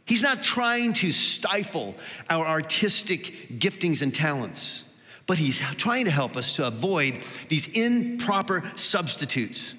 He's 0.05 0.23
not 0.23 0.43
trying 0.43 0.93
to 0.93 1.11
stifle 1.11 1.95
our 2.29 2.45
artistic 2.45 3.59
giftings 3.59 4.01
and 4.01 4.13
talents, 4.13 4.83
but 5.27 5.37
he's 5.37 5.59
trying 5.77 6.05
to 6.05 6.11
help 6.11 6.35
us 6.35 6.53
to 6.53 6.67
avoid 6.67 7.23
these 7.47 7.67
improper 7.67 8.63
substitutes 8.75 9.75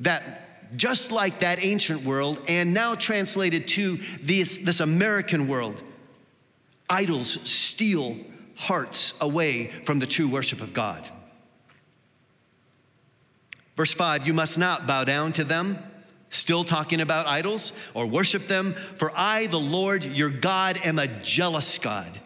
that, 0.00 0.76
just 0.76 1.10
like 1.10 1.40
that 1.40 1.64
ancient 1.64 2.04
world, 2.04 2.42
and 2.46 2.74
now 2.74 2.94
translated 2.94 3.68
to 3.68 3.98
this, 4.22 4.58
this 4.58 4.80
American 4.80 5.48
world, 5.48 5.82
idols 6.92 7.38
steal 7.48 8.18
hearts 8.54 9.14
away 9.20 9.68
from 9.84 9.98
the 9.98 10.06
true 10.06 10.28
worship 10.28 10.60
of 10.60 10.74
God. 10.74 11.08
Verse 13.76 13.94
5 13.94 14.26
You 14.26 14.34
must 14.34 14.58
not 14.58 14.86
bow 14.86 15.04
down 15.04 15.32
to 15.32 15.44
them, 15.44 15.78
still 16.28 16.64
talking 16.64 17.00
about 17.00 17.26
idols, 17.26 17.72
or 17.94 18.06
worship 18.06 18.46
them, 18.46 18.74
for 18.96 19.10
I, 19.16 19.46
the 19.46 19.58
Lord 19.58 20.04
your 20.04 20.28
God, 20.28 20.78
am 20.84 20.98
a 20.98 21.06
jealous 21.06 21.78
God 21.78 22.20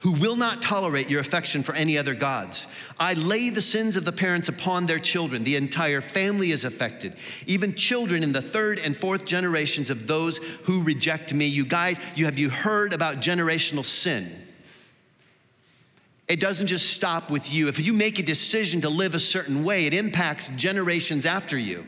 who 0.00 0.12
will 0.12 0.36
not 0.36 0.62
tolerate 0.62 1.10
your 1.10 1.20
affection 1.20 1.62
for 1.62 1.74
any 1.74 1.98
other 1.98 2.14
gods. 2.14 2.68
I 3.00 3.14
lay 3.14 3.50
the 3.50 3.60
sins 3.60 3.96
of 3.96 4.04
the 4.04 4.12
parents 4.12 4.48
upon 4.48 4.86
their 4.86 5.00
children. 5.00 5.42
The 5.42 5.56
entire 5.56 6.00
family 6.00 6.52
is 6.52 6.64
affected, 6.64 7.16
even 7.46 7.74
children 7.74 8.22
in 8.22 8.32
the 8.32 8.42
third 8.42 8.78
and 8.78 8.96
fourth 8.96 9.24
generations 9.24 9.90
of 9.90 10.06
those 10.06 10.38
who 10.64 10.82
reject 10.82 11.34
me. 11.34 11.46
You 11.46 11.64
guys, 11.64 11.98
you 12.14 12.26
have 12.26 12.38
you 12.38 12.48
heard 12.48 12.92
about 12.92 13.16
generational 13.16 13.84
sin? 13.84 14.30
It 16.28 16.38
doesn't 16.40 16.66
just 16.68 16.90
stop 16.90 17.30
with 17.30 17.50
you. 17.50 17.68
If 17.68 17.80
you 17.80 17.92
make 17.92 18.18
a 18.18 18.22
decision 18.22 18.82
to 18.82 18.90
live 18.90 19.14
a 19.14 19.18
certain 19.18 19.64
way, 19.64 19.86
it 19.86 19.94
impacts 19.94 20.48
generations 20.56 21.26
after 21.26 21.58
you. 21.58 21.84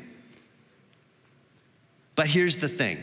But 2.17 2.27
here's 2.27 2.57
the 2.57 2.69
thing. 2.69 3.03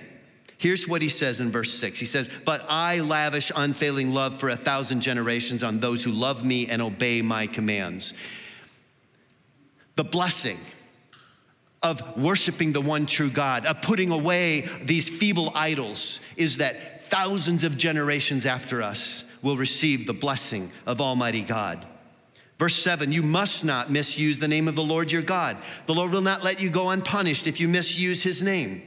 Here's 0.58 0.88
what 0.88 1.02
he 1.02 1.10
says 1.10 1.40
in 1.40 1.52
verse 1.52 1.72
6. 1.74 2.00
He 2.00 2.06
says, 2.06 2.30
But 2.44 2.66
I 2.68 3.00
lavish 3.00 3.52
unfailing 3.56 4.14
love 4.14 4.40
for 4.40 4.50
a 4.50 4.58
thousand 4.58 5.02
generations 5.02 5.64
on 5.64 5.80
those 5.80 6.04
who 6.04 6.12
love 6.12 6.44
me 6.44 6.68
and 6.68 6.82
obey 6.82 7.22
my 7.22 7.46
commands. 7.46 8.14
The 9.96 10.04
blessing 10.04 10.58
of 11.84 12.18
worshiping 12.18 12.74
the 12.74 12.82
one 12.82 13.06
true 13.06 13.30
God, 13.30 13.66
of 13.68 13.82
putting 13.82 14.12
away 14.12 14.68
these 14.84 15.10
feeble 15.10 15.52
idols, 15.54 16.22
is 16.36 16.58
that 16.58 17.08
thousands 17.08 17.64
of 17.64 17.78
generations 17.78 18.46
after 18.48 18.82
us 18.82 19.24
will 19.44 19.58
receive 19.58 20.08
the 20.08 20.14
blessing 20.14 20.72
of 20.88 21.00
Almighty 21.02 21.44
God. 21.44 21.86
Verse 22.58 22.76
7 22.76 23.12
You 23.12 23.22
must 23.22 23.64
not 23.64 23.92
misuse 23.92 24.40
the 24.40 24.48
name 24.48 24.68
of 24.68 24.76
the 24.76 24.84
Lord 24.84 25.12
your 25.12 25.22
God. 25.22 25.58
The 25.86 25.94
Lord 25.94 26.12
will 26.12 26.22
not 26.22 26.44
let 26.44 26.60
you 26.60 26.72
go 26.72 26.90
unpunished 26.90 27.46
if 27.46 27.60
you 27.60 27.68
misuse 27.68 28.24
his 28.24 28.42
name. 28.42 28.82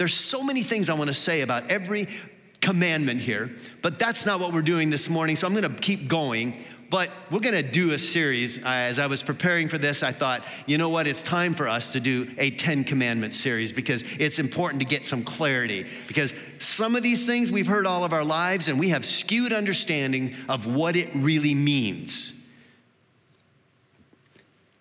There's 0.00 0.14
so 0.14 0.42
many 0.42 0.62
things 0.62 0.88
I 0.88 0.94
want 0.94 1.08
to 1.08 1.14
say 1.14 1.42
about 1.42 1.70
every 1.70 2.08
commandment 2.62 3.20
here, 3.20 3.50
but 3.82 3.98
that's 3.98 4.24
not 4.24 4.40
what 4.40 4.54
we're 4.54 4.62
doing 4.62 4.88
this 4.88 5.10
morning, 5.10 5.36
so 5.36 5.46
I'm 5.46 5.52
going 5.52 5.70
to 5.70 5.78
keep 5.78 6.08
going. 6.08 6.64
But 6.88 7.10
we're 7.30 7.40
going 7.40 7.62
to 7.62 7.70
do 7.70 7.92
a 7.92 7.98
series. 7.98 8.56
As 8.64 8.98
I 8.98 9.06
was 9.08 9.22
preparing 9.22 9.68
for 9.68 9.76
this, 9.76 10.02
I 10.02 10.10
thought, 10.10 10.42
you 10.64 10.78
know 10.78 10.88
what? 10.88 11.06
It's 11.06 11.22
time 11.22 11.52
for 11.52 11.68
us 11.68 11.92
to 11.92 12.00
do 12.00 12.34
a 12.38 12.50
10 12.50 12.84
commandment 12.84 13.34
series 13.34 13.74
because 13.74 14.02
it's 14.18 14.38
important 14.38 14.80
to 14.80 14.86
get 14.86 15.04
some 15.04 15.22
clarity. 15.22 15.86
Because 16.08 16.32
some 16.60 16.96
of 16.96 17.02
these 17.02 17.26
things 17.26 17.52
we've 17.52 17.66
heard 17.66 17.86
all 17.86 18.02
of 18.02 18.14
our 18.14 18.24
lives 18.24 18.68
and 18.68 18.80
we 18.80 18.88
have 18.88 19.04
skewed 19.04 19.52
understanding 19.52 20.34
of 20.48 20.64
what 20.64 20.96
it 20.96 21.10
really 21.14 21.54
means. 21.54 22.39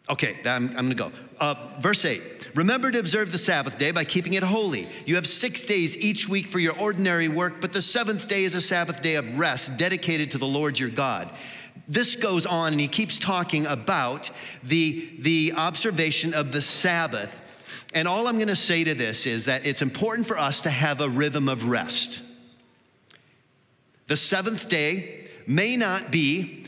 Okay, 0.09 0.39
I'm, 0.45 0.69
I'm 0.69 0.89
gonna 0.89 0.95
go. 0.95 1.11
Uh, 1.39 1.55
verse 1.79 2.03
8 2.03 2.49
Remember 2.55 2.89
to 2.91 2.99
observe 2.99 3.31
the 3.31 3.37
Sabbath 3.37 3.77
day 3.77 3.91
by 3.91 4.03
keeping 4.03 4.33
it 4.33 4.43
holy. 4.43 4.87
You 5.05 5.15
have 5.15 5.27
six 5.27 5.63
days 5.65 5.95
each 5.97 6.27
week 6.27 6.47
for 6.47 6.59
your 6.59 6.77
ordinary 6.77 7.27
work, 7.27 7.61
but 7.61 7.73
the 7.73 7.81
seventh 7.81 8.27
day 8.27 8.43
is 8.43 8.55
a 8.55 8.61
Sabbath 8.61 9.01
day 9.01 9.15
of 9.15 9.37
rest 9.37 9.77
dedicated 9.77 10.31
to 10.31 10.37
the 10.37 10.47
Lord 10.47 10.79
your 10.79 10.89
God 10.89 11.29
this 11.89 12.15
goes 12.15 12.45
on 12.45 12.73
and 12.73 12.79
he 12.79 12.87
keeps 12.87 13.17
talking 13.17 13.65
about 13.65 14.29
the, 14.63 15.09
the 15.19 15.53
observation 15.57 16.33
of 16.33 16.51
the 16.51 16.61
Sabbath. 16.61 17.85
And 17.93 18.07
all 18.07 18.27
I'm 18.27 18.37
to 18.47 18.55
say 18.55 18.83
to 18.83 18.93
this 18.93 19.25
is 19.25 19.45
that 19.45 19.65
it's 19.65 19.81
important 19.81 20.27
for 20.27 20.37
us 20.37 20.61
to 20.61 20.69
have 20.69 21.01
a 21.01 21.09
rhythm 21.09 21.49
of 21.49 21.65
rest. 21.65 22.21
The 24.07 24.17
seventh 24.17 24.69
day 24.69 25.29
may 25.47 25.75
not 25.75 26.11
be 26.11 26.58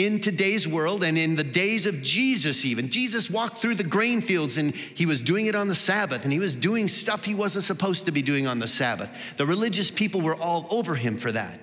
in 0.00 0.18
today's 0.18 0.66
world 0.66 1.04
and 1.04 1.18
in 1.18 1.36
the 1.36 1.44
days 1.44 1.84
of 1.84 2.00
Jesus, 2.00 2.64
even. 2.64 2.88
Jesus 2.88 3.28
walked 3.28 3.58
through 3.58 3.74
the 3.74 3.84
grain 3.84 4.22
fields 4.22 4.56
and 4.56 4.74
he 4.74 5.04
was 5.04 5.20
doing 5.20 5.44
it 5.44 5.54
on 5.54 5.68
the 5.68 5.74
Sabbath 5.74 6.24
and 6.24 6.32
he 6.32 6.38
was 6.38 6.54
doing 6.54 6.88
stuff 6.88 7.22
he 7.22 7.34
wasn't 7.34 7.64
supposed 7.64 8.06
to 8.06 8.10
be 8.10 8.22
doing 8.22 8.46
on 8.46 8.58
the 8.58 8.66
Sabbath. 8.66 9.10
The 9.36 9.44
religious 9.44 9.90
people 9.90 10.22
were 10.22 10.34
all 10.34 10.66
over 10.70 10.94
him 10.94 11.18
for 11.18 11.30
that. 11.32 11.60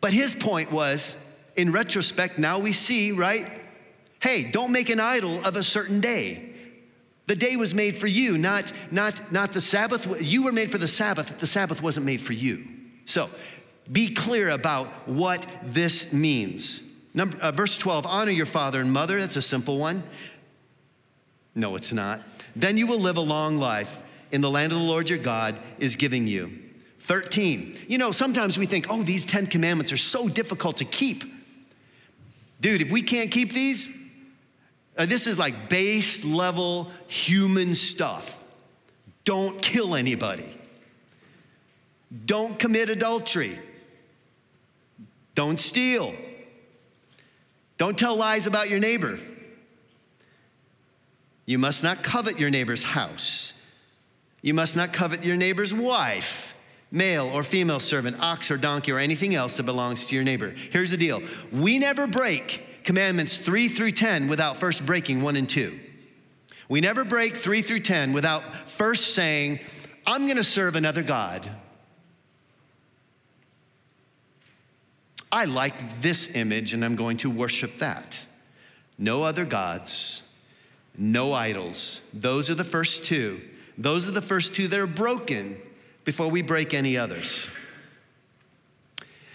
But 0.00 0.12
his 0.12 0.34
point 0.34 0.72
was 0.72 1.14
in 1.54 1.70
retrospect, 1.70 2.40
now 2.40 2.58
we 2.58 2.72
see, 2.72 3.12
right? 3.12 3.46
Hey, 4.18 4.50
don't 4.50 4.72
make 4.72 4.88
an 4.88 4.98
idol 4.98 5.44
of 5.44 5.54
a 5.54 5.62
certain 5.62 6.00
day. 6.00 6.50
The 7.28 7.36
day 7.36 7.54
was 7.54 7.72
made 7.72 7.96
for 7.98 8.08
you, 8.08 8.36
not, 8.36 8.72
not, 8.90 9.30
not 9.30 9.52
the 9.52 9.60
Sabbath. 9.60 10.20
You 10.20 10.42
were 10.42 10.52
made 10.52 10.72
for 10.72 10.78
the 10.78 10.88
Sabbath. 10.88 11.38
The 11.38 11.46
Sabbath 11.46 11.80
wasn't 11.80 12.04
made 12.04 12.20
for 12.20 12.32
you. 12.32 12.66
So 13.06 13.30
be 13.90 14.12
clear 14.12 14.48
about 14.48 14.88
what 15.06 15.46
this 15.62 16.12
means. 16.12 16.82
Number, 17.14 17.38
uh, 17.38 17.52
verse 17.52 17.78
12 17.78 18.04
honor 18.06 18.32
your 18.32 18.46
father 18.46 18.80
and 18.80 18.92
mother. 18.92 19.20
That's 19.20 19.36
a 19.36 19.42
simple 19.42 19.78
one. 19.78 20.02
No, 21.54 21.76
it's 21.76 21.92
not. 21.92 22.20
Then 22.56 22.76
you 22.76 22.86
will 22.86 23.00
live 23.00 23.16
a 23.16 23.22
long 23.22 23.58
life 23.58 23.96
in 24.32 24.40
the 24.40 24.50
land 24.50 24.72
of 24.72 24.78
the 24.78 24.84
Lord 24.84 25.08
your 25.08 25.20
God 25.20 25.58
is 25.78 25.94
giving 25.94 26.26
you. 26.26 26.58
13. 27.00 27.84
You 27.86 27.98
know, 27.98 28.10
sometimes 28.10 28.58
we 28.58 28.66
think, 28.66 28.86
oh, 28.90 29.02
these 29.02 29.24
10 29.24 29.46
commandments 29.46 29.92
are 29.92 29.96
so 29.96 30.28
difficult 30.28 30.78
to 30.78 30.84
keep. 30.84 31.24
Dude, 32.60 32.82
if 32.82 32.90
we 32.90 33.02
can't 33.02 33.30
keep 33.30 33.52
these, 33.52 33.90
uh, 34.96 35.06
this 35.06 35.26
is 35.26 35.38
like 35.38 35.68
base 35.68 36.24
level 36.24 36.90
human 37.06 37.74
stuff. 37.74 38.42
Don't 39.24 39.60
kill 39.60 39.94
anybody. 39.94 40.58
Don't 42.26 42.58
commit 42.58 42.90
adultery. 42.90 43.58
Don't 45.34 45.60
steal. 45.60 46.14
Don't 47.84 47.98
tell 47.98 48.16
lies 48.16 48.46
about 48.46 48.70
your 48.70 48.78
neighbor. 48.80 49.18
You 51.44 51.58
must 51.58 51.82
not 51.82 52.02
covet 52.02 52.40
your 52.40 52.48
neighbor's 52.48 52.82
house. 52.82 53.52
You 54.40 54.54
must 54.54 54.74
not 54.74 54.94
covet 54.94 55.22
your 55.22 55.36
neighbor's 55.36 55.74
wife 55.74 56.54
male 56.90 57.26
or 57.26 57.42
female 57.42 57.80
servant, 57.80 58.16
ox 58.20 58.50
or 58.50 58.56
donkey, 58.56 58.90
or 58.90 58.98
anything 58.98 59.34
else 59.34 59.58
that 59.58 59.64
belongs 59.64 60.06
to 60.06 60.14
your 60.14 60.24
neighbor. 60.24 60.54
Here's 60.70 60.92
the 60.92 60.96
deal 60.96 61.20
we 61.52 61.78
never 61.78 62.06
break 62.06 62.84
commandments 62.84 63.36
three 63.36 63.68
through 63.68 63.90
10 63.90 64.28
without 64.28 64.60
first 64.60 64.86
breaking 64.86 65.20
one 65.20 65.36
and 65.36 65.46
two. 65.46 65.78
We 66.70 66.80
never 66.80 67.04
break 67.04 67.36
three 67.36 67.60
through 67.60 67.80
10 67.80 68.14
without 68.14 68.70
first 68.70 69.12
saying, 69.14 69.60
I'm 70.06 70.24
going 70.24 70.38
to 70.38 70.44
serve 70.44 70.74
another 70.74 71.02
God. 71.02 71.50
I 75.34 75.46
like 75.46 76.00
this 76.00 76.36
image 76.36 76.74
and 76.74 76.84
I'm 76.84 76.94
going 76.94 77.16
to 77.18 77.28
worship 77.28 77.78
that. 77.78 78.24
No 78.98 79.24
other 79.24 79.44
gods, 79.44 80.22
no 80.96 81.32
idols. 81.32 82.02
Those 82.12 82.50
are 82.50 82.54
the 82.54 82.62
first 82.62 83.02
two. 83.02 83.40
Those 83.76 84.08
are 84.08 84.12
the 84.12 84.22
first 84.22 84.54
two 84.54 84.68
that 84.68 84.78
are 84.78 84.86
broken 84.86 85.60
before 86.04 86.28
we 86.28 86.40
break 86.40 86.72
any 86.72 86.96
others. 86.96 87.48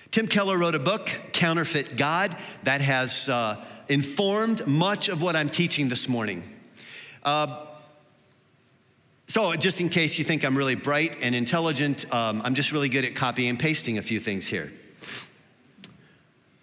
Tim 0.09 0.25
Keller 0.27 0.57
wrote 0.57 0.73
a 0.73 0.79
book, 0.79 1.11
Counterfeit 1.33 1.97
God, 1.97 2.37
that 2.63 2.79
has 2.79 3.27
uh, 3.27 3.57
informed 3.89 4.65
much 4.65 5.09
of 5.09 5.21
what 5.21 5.35
I'm 5.35 5.49
teaching 5.49 5.89
this 5.89 6.07
morning. 6.07 6.45
Uh, 7.23 7.65
so, 9.27 9.53
just 9.57 9.81
in 9.81 9.89
case 9.89 10.17
you 10.17 10.23
think 10.23 10.45
I'm 10.45 10.57
really 10.57 10.75
bright 10.75 11.17
and 11.21 11.35
intelligent, 11.35 12.11
um, 12.13 12.41
I'm 12.45 12.55
just 12.55 12.71
really 12.71 12.87
good 12.87 13.03
at 13.03 13.15
copying 13.15 13.49
and 13.49 13.59
pasting 13.59 13.97
a 13.97 14.01
few 14.01 14.21
things 14.21 14.47
here. 14.47 14.71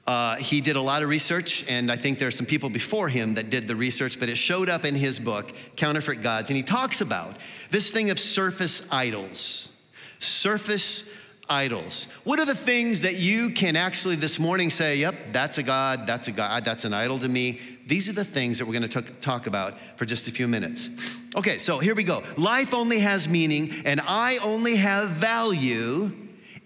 Uh, 0.07 0.37
he 0.37 0.61
did 0.61 0.77
a 0.77 0.81
lot 0.81 1.03
of 1.03 1.09
research, 1.09 1.65
and 1.69 1.91
I 1.91 1.97
think 1.97 2.19
there 2.19 2.29
are 2.29 2.33
some 2.33 2.47
people 2.47 2.71
before 2.71 3.09
him 3.09 3.35
that 3.35 3.51
did 3.51 3.67
the 3.67 3.75
research, 3.75 4.21
but 4.21 4.29
it 4.29 4.37
showed 4.37 4.69
up 4.69 4.85
in 4.85 4.95
his 4.95 5.19
book, 5.19 5.53
Counterfeit 5.75 6.23
Gods. 6.23 6.49
And 6.49 6.57
he 6.57 6.63
talks 6.63 7.01
about 7.01 7.37
this 7.71 7.91
thing 7.91 8.11
of 8.11 8.21
surface 8.21 8.83
idols 8.91 9.71
surface 10.19 11.09
idols. 11.49 12.09
What 12.25 12.39
are 12.39 12.45
the 12.45 12.55
things 12.55 13.03
that 13.03 13.17
you 13.17 13.51
can 13.51 13.77
actually 13.77 14.17
this 14.17 14.39
morning 14.39 14.71
say, 14.71 14.97
yep, 14.97 15.15
that's 15.33 15.59
a 15.59 15.63
God, 15.63 16.07
that's 16.07 16.29
a 16.29 16.33
God, 16.33 16.65
that's 16.65 16.85
an 16.85 16.93
idol 16.93 17.19
to 17.21 17.29
me? 17.29 17.61
These 17.87 18.09
are 18.09 18.13
the 18.13 18.25
things 18.25 18.59
that 18.59 18.67
we're 18.67 18.79
going 18.79 18.89
to 18.89 19.03
talk 19.21 19.47
about 19.47 19.75
for 19.97 20.05
just 20.05 20.27
a 20.27 20.33
few 20.33 20.49
minutes. 20.49 20.89
Okay, 21.37 21.59
so 21.59 21.79
here 21.79 21.95
we 21.95 22.03
go. 22.03 22.25
Life 22.37 22.75
only 22.75 22.99
has 23.01 23.29
meaning, 23.29 23.83
and 23.85 24.01
I 24.01 24.39
only 24.39 24.77
have 24.77 25.11
value 25.11 26.11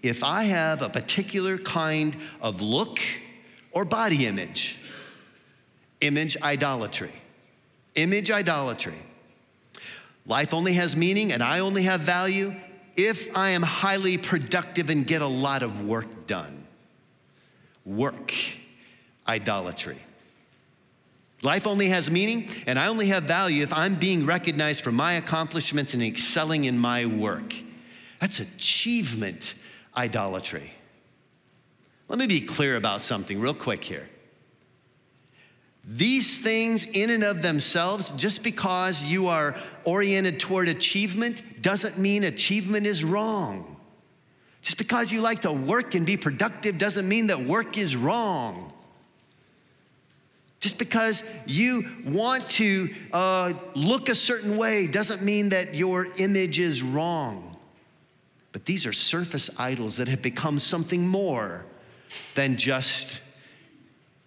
if 0.01 0.23
I 0.23 0.43
have 0.45 0.81
a 0.81 0.89
particular 0.89 1.59
kind 1.59 2.17
of 2.41 2.61
look 2.61 2.99
or 3.71 3.85
body 3.85 4.25
image. 4.25 4.77
Image 6.01 6.37
idolatry. 6.41 7.13
Image 7.95 8.31
idolatry. 8.31 8.97
Life 10.25 10.53
only 10.53 10.73
has 10.73 10.95
meaning 10.95 11.31
and 11.31 11.43
I 11.43 11.59
only 11.59 11.83
have 11.83 12.01
value 12.01 12.55
if 12.95 13.35
I 13.35 13.49
am 13.49 13.61
highly 13.61 14.17
productive 14.17 14.89
and 14.89 15.05
get 15.05 15.21
a 15.21 15.27
lot 15.27 15.63
of 15.63 15.85
work 15.85 16.27
done. 16.27 16.67
Work 17.85 18.33
idolatry. 19.27 19.97
Life 21.43 21.65
only 21.65 21.89
has 21.89 22.11
meaning, 22.11 22.49
and 22.67 22.77
I 22.77 22.87
only 22.87 23.07
have 23.07 23.23
value 23.23 23.63
if 23.63 23.73
I'm 23.73 23.95
being 23.95 24.27
recognized 24.27 24.83
for 24.83 24.91
my 24.91 25.13
accomplishments 25.13 25.95
and 25.95 26.03
excelling 26.03 26.65
in 26.65 26.77
my 26.77 27.07
work. 27.07 27.55
That's 28.19 28.39
achievement 28.39 29.55
idolatry. 29.97 30.71
Let 32.11 32.17
me 32.17 32.27
be 32.27 32.41
clear 32.41 32.75
about 32.75 33.01
something 33.01 33.39
real 33.39 33.53
quick 33.53 33.85
here. 33.85 34.09
These 35.85 36.39
things, 36.39 36.83
in 36.83 37.09
and 37.09 37.23
of 37.23 37.41
themselves, 37.41 38.11
just 38.17 38.43
because 38.43 39.01
you 39.01 39.27
are 39.27 39.55
oriented 39.85 40.37
toward 40.37 40.67
achievement, 40.67 41.61
doesn't 41.61 41.97
mean 41.97 42.25
achievement 42.25 42.85
is 42.85 43.05
wrong. 43.05 43.77
Just 44.61 44.77
because 44.77 45.13
you 45.13 45.21
like 45.21 45.43
to 45.43 45.53
work 45.53 45.95
and 45.95 46.05
be 46.05 46.17
productive 46.17 46.77
doesn't 46.77 47.07
mean 47.07 47.27
that 47.27 47.45
work 47.45 47.77
is 47.77 47.95
wrong. 47.95 48.73
Just 50.59 50.77
because 50.77 51.23
you 51.45 51.87
want 52.05 52.47
to 52.49 52.93
uh, 53.13 53.53
look 53.73 54.09
a 54.09 54.15
certain 54.15 54.57
way 54.57 54.85
doesn't 54.85 55.21
mean 55.21 55.47
that 55.49 55.75
your 55.75 56.09
image 56.17 56.59
is 56.59 56.83
wrong. 56.83 57.55
But 58.51 58.65
these 58.65 58.85
are 58.85 58.91
surface 58.91 59.49
idols 59.57 59.95
that 59.95 60.09
have 60.09 60.21
become 60.21 60.59
something 60.59 61.07
more 61.07 61.63
than 62.35 62.57
just 62.57 63.21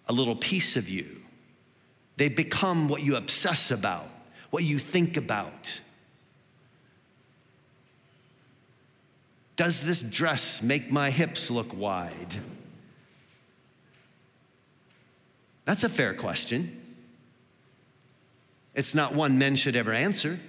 a 0.07 0.13
little 0.13 0.35
piece 0.35 0.77
of 0.77 0.89
you. 0.89 1.07
They 2.17 2.29
become 2.29 2.87
what 2.87 3.01
you 3.01 3.15
obsess 3.15 3.71
about, 3.71 4.07
what 4.49 4.63
you 4.63 4.79
think 4.79 5.17
about. 5.17 5.81
Does 9.55 9.81
this 9.81 10.01
dress 10.01 10.61
make 10.61 10.91
my 10.91 11.09
hips 11.09 11.49
look 11.49 11.75
wide? 11.75 12.35
That's 15.65 15.83
a 15.83 15.89
fair 15.89 16.13
question. 16.13 16.81
It's 18.75 18.93
not 18.93 19.15
one 19.15 19.37
men 19.37 19.55
should 19.55 19.75
ever 19.75 19.93
answer, 19.93 20.39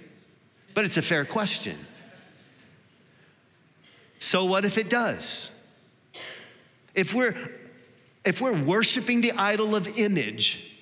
but 0.73 0.85
it's 0.85 0.97
a 0.97 1.01
fair 1.01 1.25
question. 1.25 1.77
So, 4.19 4.45
what 4.45 4.65
if 4.65 4.77
it 4.77 4.89
does? 4.89 5.51
If 6.97 7.13
we're, 7.13 7.35
if 8.25 8.41
we're 8.41 8.59
worshiping 8.59 9.21
the 9.21 9.31
idol 9.33 9.75
of 9.75 9.97
image, 9.99 10.73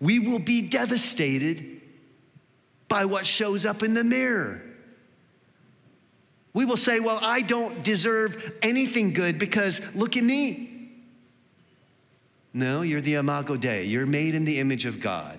we 0.00 0.18
will 0.18 0.40
be 0.40 0.60
devastated 0.60 1.80
by 2.88 3.04
what 3.04 3.24
shows 3.24 3.64
up 3.64 3.84
in 3.84 3.94
the 3.94 4.02
mirror. 4.02 4.60
We 6.52 6.64
will 6.64 6.76
say, 6.76 6.98
Well, 6.98 7.20
I 7.22 7.40
don't 7.40 7.84
deserve 7.84 8.52
anything 8.60 9.12
good 9.12 9.38
because 9.38 9.80
look 9.94 10.16
at 10.16 10.24
me. 10.24 10.90
No, 12.52 12.82
you're 12.82 13.00
the 13.00 13.14
Imago 13.14 13.56
Dei. 13.56 13.84
You're 13.84 14.06
made 14.06 14.34
in 14.34 14.44
the 14.44 14.58
image 14.58 14.84
of 14.86 15.00
God. 15.00 15.38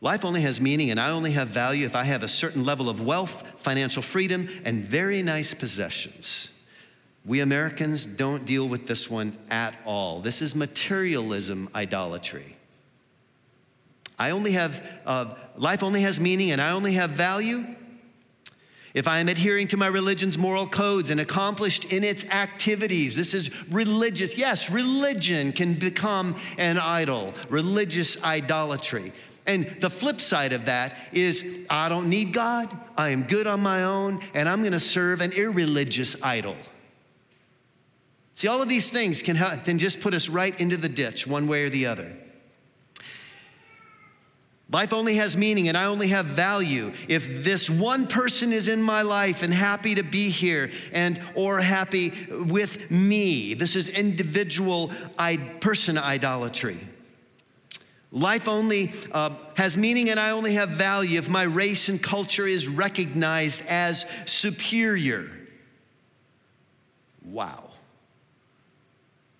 Life 0.00 0.24
only 0.24 0.42
has 0.42 0.60
meaning, 0.60 0.90
and 0.90 1.00
I 1.00 1.10
only 1.10 1.32
have 1.32 1.48
value 1.48 1.84
if 1.84 1.96
I 1.96 2.04
have 2.04 2.22
a 2.22 2.28
certain 2.28 2.64
level 2.64 2.88
of 2.88 3.00
wealth, 3.00 3.42
financial 3.58 4.02
freedom, 4.02 4.48
and 4.64 4.84
very 4.84 5.22
nice 5.22 5.54
possessions. 5.54 6.52
We 7.24 7.40
Americans 7.40 8.06
don't 8.06 8.46
deal 8.46 8.68
with 8.68 8.86
this 8.86 9.10
one 9.10 9.36
at 9.50 9.74
all. 9.84 10.20
This 10.20 10.40
is 10.40 10.54
materialism 10.54 11.68
idolatry. 11.74 12.56
I 14.18 14.30
only 14.30 14.52
have, 14.52 14.82
uh, 15.04 15.34
life 15.56 15.82
only 15.82 16.02
has 16.02 16.20
meaning, 16.20 16.52
and 16.52 16.60
I 16.60 16.70
only 16.70 16.92
have 16.92 17.10
value 17.10 17.64
if 18.94 19.06
I 19.06 19.18
am 19.18 19.28
adhering 19.28 19.68
to 19.68 19.76
my 19.76 19.86
religion's 19.86 20.38
moral 20.38 20.66
codes 20.66 21.10
and 21.10 21.20
accomplished 21.20 21.92
in 21.92 22.02
its 22.02 22.24
activities, 22.24 23.14
this 23.14 23.34
is 23.34 23.50
religious. 23.68 24.36
Yes, 24.36 24.70
religion 24.70 25.52
can 25.52 25.74
become 25.74 26.36
an 26.56 26.78
idol, 26.78 27.34
religious 27.50 28.20
idolatry. 28.24 29.12
And 29.48 29.76
the 29.80 29.88
flip 29.88 30.20
side 30.20 30.52
of 30.52 30.66
that 30.66 30.94
is 31.10 31.42
I 31.70 31.88
don't 31.88 32.10
need 32.10 32.34
God, 32.34 32.68
I 32.96 33.08
am 33.08 33.22
good 33.24 33.46
on 33.46 33.60
my 33.60 33.84
own, 33.84 34.20
and 34.34 34.46
I'm 34.46 34.62
gonna 34.62 34.78
serve 34.78 35.22
an 35.22 35.32
irreligious 35.32 36.14
idol. 36.22 36.54
See, 38.34 38.46
all 38.46 38.62
of 38.62 38.68
these 38.68 38.90
things 38.90 39.22
can, 39.22 39.36
can 39.62 39.78
just 39.78 40.00
put 40.00 40.14
us 40.14 40.28
right 40.28 40.58
into 40.60 40.76
the 40.76 40.88
ditch, 40.88 41.26
one 41.26 41.48
way 41.48 41.64
or 41.64 41.70
the 41.70 41.86
other. 41.86 42.14
Life 44.70 44.92
only 44.92 45.14
has 45.14 45.34
meaning 45.34 45.68
and 45.68 45.78
I 45.78 45.86
only 45.86 46.08
have 46.08 46.26
value 46.26 46.92
if 47.08 47.42
this 47.42 47.70
one 47.70 48.06
person 48.06 48.52
is 48.52 48.68
in 48.68 48.82
my 48.82 49.00
life 49.00 49.42
and 49.42 49.52
happy 49.52 49.94
to 49.94 50.02
be 50.02 50.28
here 50.28 50.70
and 50.92 51.18
or 51.34 51.58
happy 51.58 52.12
with 52.30 52.90
me. 52.90 53.54
This 53.54 53.76
is 53.76 53.88
individual 53.88 54.92
person 55.60 55.96
idolatry. 55.96 56.76
Life 58.10 58.48
only 58.48 58.92
uh, 59.12 59.30
has 59.54 59.76
meaning 59.76 60.08
and 60.08 60.18
I 60.18 60.30
only 60.30 60.54
have 60.54 60.70
value 60.70 61.18
if 61.18 61.28
my 61.28 61.42
race 61.42 61.88
and 61.88 62.02
culture 62.02 62.46
is 62.46 62.66
recognized 62.66 63.62
as 63.66 64.06
superior. 64.24 65.28
Wow. 67.22 67.70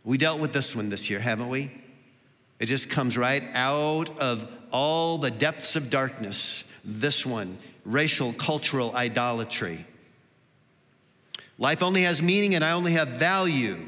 We 0.05 0.19
dealt 0.19 0.39
with 0.39 0.53
this 0.53 0.77
one 0.77 0.91
this 0.91 1.09
year, 1.09 1.19
haven't 1.19 1.49
we? 1.49 1.71
It 2.59 2.67
just 2.67 2.91
comes 2.91 3.17
right 3.17 3.45
out 3.55 4.19
of 4.19 4.49
all 4.71 5.19
the 5.19 5.31
depths 5.31 5.77
of 5.77 5.89
darkness. 5.89 6.65
This 6.85 7.25
one, 7.25 7.59
racial, 7.85 8.35
cultural 8.35 8.95
idolatry. 8.95 9.87
Life 11.59 11.83
only 11.83 12.03
has 12.03 12.23
meaning 12.23 12.55
and 12.55 12.63
I 12.63 12.73
only 12.73 12.93
have 12.93 13.09
value. 13.09 13.79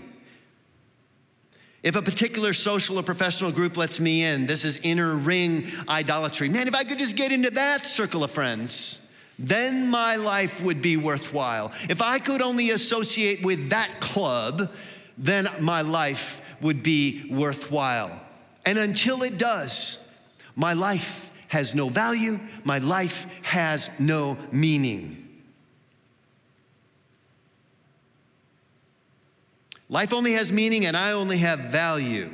If 1.83 1.97
a 1.97 2.03
particular 2.03 2.53
social 2.53 2.99
or 2.99 3.03
professional 3.03 3.51
group 3.51 3.77
lets 3.77 4.01
me 4.01 4.25
in, 4.25 4.47
this 4.47 4.65
is 4.65 4.79
inner 4.83 5.17
ring 5.17 5.67
idolatry. 5.89 6.49
Man, 6.49 6.69
if 6.69 6.75
I 6.75 6.85
could 6.85 6.99
just 6.99 7.17
get 7.17 7.33
into 7.33 7.51
that 7.53 7.87
circle 7.87 8.23
of 8.23 8.31
friends, 8.31 9.09
then 9.39 9.89
my 9.89 10.17
life 10.17 10.63
would 10.63 10.83
be 10.83 10.99
worthwhile. 10.99 11.73
If 11.89 12.03
I 12.03 12.19
could 12.19 12.43
only 12.43 12.71
associate 12.71 13.43
with 13.43 13.71
that 13.71 14.01
club, 14.01 14.71
then 15.17 15.49
my 15.61 15.81
life 15.81 16.43
would 16.61 16.83
be 16.83 17.27
worthwhile. 17.31 18.21
And 18.67 18.79
until 18.79 19.23
it 19.23 19.39
does, 19.39 19.99
my 20.57 20.75
life 20.75 21.33
has 21.49 21.75
no 21.75 21.89
value, 21.89 22.39
my 22.65 22.79
life 22.79 23.27
has 23.43 23.89
no 23.99 24.37
meaning. 24.53 25.20
Life 29.91 30.13
only 30.13 30.35
has 30.35 30.53
meaning 30.53 30.87
and 30.87 30.97
I 30.97 31.13
only 31.13 31.39
have 31.39 31.59
value 31.59 32.31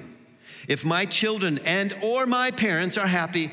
if 0.69 0.85
my 0.85 1.07
children 1.07 1.59
and 1.65 1.97
or 2.03 2.27
my 2.27 2.51
parents 2.51 2.99
are 2.99 3.07
happy 3.07 3.51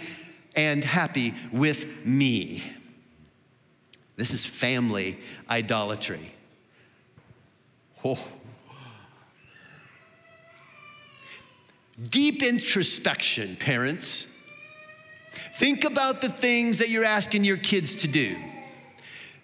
and 0.57 0.83
happy 0.83 1.33
with 1.53 2.05
me. 2.05 2.61
This 4.17 4.31
is 4.31 4.45
family 4.45 5.17
idolatry. 5.49 6.33
Oh. 8.03 8.19
Deep 12.09 12.43
introspection, 12.43 13.55
parents. 13.55 14.27
Think 15.55 15.85
about 15.85 16.21
the 16.21 16.29
things 16.29 16.79
that 16.79 16.89
you're 16.89 17.05
asking 17.05 17.45
your 17.45 17.57
kids 17.57 17.95
to 17.97 18.09
do. 18.09 18.35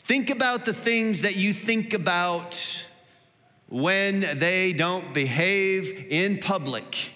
Think 0.04 0.30
about 0.30 0.65
the 0.65 0.74
things 0.74 1.22
that 1.22 1.38
you 1.38 1.54
think 1.54 1.93
about 1.93 2.86
when 3.69 4.39
they 4.39 4.73
don't 4.73 5.13
behave 5.13 6.08
in 6.10 6.39
public. 6.39 7.13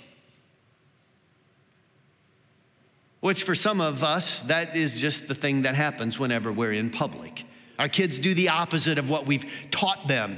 Which, 3.20 3.44
for 3.44 3.56
some 3.56 3.82
of 3.82 4.04
us, 4.04 4.44
that 4.44 4.76
is 4.76 5.00
just 5.00 5.28
the 5.28 5.36
thing 5.36 5.64
that 5.64 5.76
happens 5.76 6.20
whenever 6.20 6.52
we're 6.52 6.74
in 6.74 6.90
public. 6.90 7.46
Our 7.80 7.90
kids 7.90 8.20
do 8.20 8.34
the 8.34 8.50
opposite 8.50 9.00
of 9.00 9.10
what 9.10 9.26
we've 9.26 9.46
taught 9.72 10.08
them. 10.08 10.38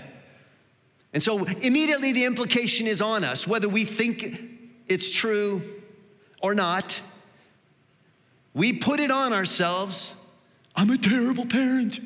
And 1.12 1.22
so, 1.22 1.44
immediately, 1.44 2.14
the 2.14 2.26
implication 2.26 2.88
is 2.88 3.02
on 3.02 3.24
us, 3.24 3.46
whether 3.46 3.68
we 3.68 3.86
think 3.86 4.42
it's 4.88 5.12
true 5.12 5.62
or 6.42 6.54
not. 6.54 7.02
We 8.54 8.72
put 8.72 9.00
it 9.02 9.12
on 9.12 9.34
ourselves. 9.34 10.16
I'm 10.76 10.90
a 10.90 10.98
terrible 10.98 11.46
parent 11.46 12.00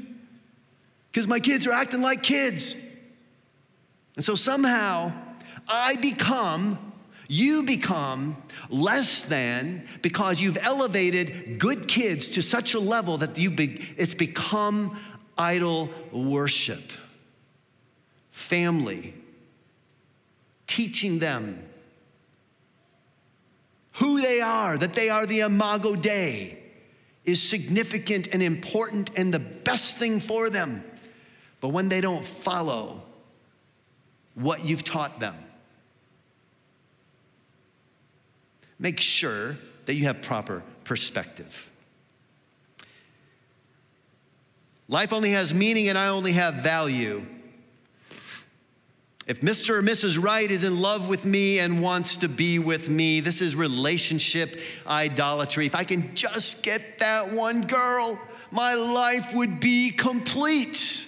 because 1.12 1.28
my 1.28 1.40
kids 1.40 1.68
are 1.68 1.72
acting 1.72 2.02
like 2.02 2.24
kids. 2.24 2.76
And 4.20 4.26
so 4.26 4.36
somehow 4.36 5.14
I 5.66 5.96
become 5.96 6.78
You 7.32 7.62
become 7.62 8.36
less 8.70 9.22
than 9.22 9.88
because 10.02 10.42
you've 10.42 10.58
elevated 10.58 11.60
good 11.60 11.88
kids 11.88 12.30
to 12.30 12.42
such 12.42 12.74
a 12.74 12.80
level 12.80 13.20
that 13.20 13.38
you 13.38 13.52
be, 13.52 13.88
it's 13.98 14.16
become 14.16 14.98
idol 15.38 15.92
worship. 16.12 16.92
Family, 18.32 19.14
teaching 20.66 21.20
them 21.20 21.64
who 23.94 24.22
they 24.22 24.42
are, 24.42 24.76
that 24.80 24.96
they 24.96 25.10
are 25.10 25.28
the 25.28 25.42
Imago 25.42 25.96
Dei, 25.96 26.58
is 27.26 27.40
significant 27.40 28.30
and 28.34 28.42
important 28.42 29.12
and 29.16 29.32
the 29.32 29.40
best 29.40 29.98
thing 29.98 30.20
for 30.20 30.50
them. 30.50 30.84
But 31.62 31.70
when 31.70 31.90
they 31.90 32.02
don't 32.02 32.26
follow 32.26 33.04
what 34.40 34.66
you've 34.66 34.84
taught 34.84 35.20
them, 35.20 35.36
make 38.80 39.00
sure 39.00 39.58
that 39.86 39.96
you 39.96 40.06
have 40.06 40.22
proper 40.22 40.64
perspective. 40.86 41.72
Life 44.88 45.14
only 45.14 45.32
has 45.32 45.54
meaning 45.54 45.90
and 45.90 45.98
I 45.98 46.08
only 46.08 46.32
have 46.34 46.56
value. 46.56 47.26
If 49.28 49.42
Mr. 49.42 49.76
or 49.76 49.84
Mrs. 49.84 50.22
Right 50.22 50.50
is 50.50 50.64
in 50.64 50.82
love 50.82 51.08
with 51.08 51.26
me 51.26 51.60
and 51.60 51.84
wants 51.84 52.18
to 52.18 52.28
be 52.28 52.58
with 52.58 52.90
me, 52.90 53.20
this 53.20 53.42
is 53.42 53.56
relationship 53.56 54.60
idolatry. 54.88 55.68
If 55.68 55.76
I 55.76 55.84
can 55.84 56.16
just 56.16 56.64
get 56.64 56.98
that 56.98 57.32
one 57.32 57.68
girl, 57.68 58.18
my 58.50 58.74
life 58.74 59.32
would 59.36 59.60
be 59.60 59.92
complete. 59.92 61.06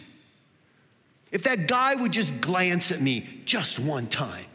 If 1.31 1.43
that 1.43 1.67
guy 1.67 1.95
would 1.95 2.11
just 2.11 2.41
glance 2.41 2.91
at 2.91 3.01
me 3.01 3.41
just 3.45 3.79
one 3.79 4.07
time, 4.07 4.45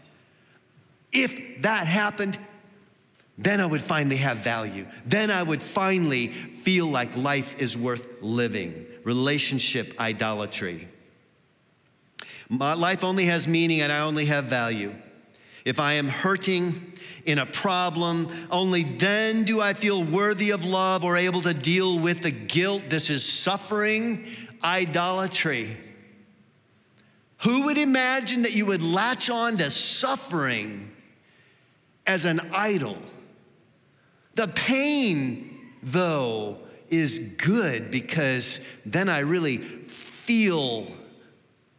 if 1.12 1.62
that 1.62 1.86
happened, 1.86 2.38
then 3.38 3.60
I 3.60 3.66
would 3.66 3.82
finally 3.82 4.16
have 4.16 4.38
value. 4.38 4.86
Then 5.04 5.30
I 5.30 5.42
would 5.42 5.62
finally 5.62 6.28
feel 6.28 6.86
like 6.86 7.16
life 7.16 7.58
is 7.58 7.76
worth 7.76 8.06
living. 8.20 8.86
Relationship 9.04 9.94
idolatry. 9.98 10.88
My 12.48 12.74
life 12.74 13.04
only 13.04 13.26
has 13.26 13.46
meaning 13.48 13.80
and 13.80 13.92
I 13.92 14.00
only 14.00 14.26
have 14.26 14.46
value. 14.46 14.94
If 15.64 15.80
I 15.80 15.94
am 15.94 16.08
hurting 16.08 16.92
in 17.24 17.38
a 17.38 17.46
problem, 17.46 18.28
only 18.50 18.84
then 18.84 19.42
do 19.42 19.60
I 19.60 19.74
feel 19.74 20.02
worthy 20.02 20.50
of 20.50 20.64
love 20.64 21.02
or 21.02 21.16
able 21.16 21.42
to 21.42 21.52
deal 21.52 21.98
with 21.98 22.22
the 22.22 22.30
guilt. 22.30 22.84
This 22.88 23.10
is 23.10 23.24
suffering 23.24 24.26
idolatry. 24.62 25.76
Who 27.46 27.66
would 27.66 27.78
imagine 27.78 28.42
that 28.42 28.54
you 28.54 28.66
would 28.66 28.82
latch 28.82 29.30
on 29.30 29.58
to 29.58 29.70
suffering 29.70 30.90
as 32.04 32.24
an 32.24 32.40
idol? 32.52 32.98
The 34.34 34.48
pain, 34.48 35.56
though, 35.80 36.58
is 36.90 37.20
good 37.20 37.92
because 37.92 38.58
then 38.84 39.08
I 39.08 39.20
really 39.20 39.58
feel, 39.58 40.88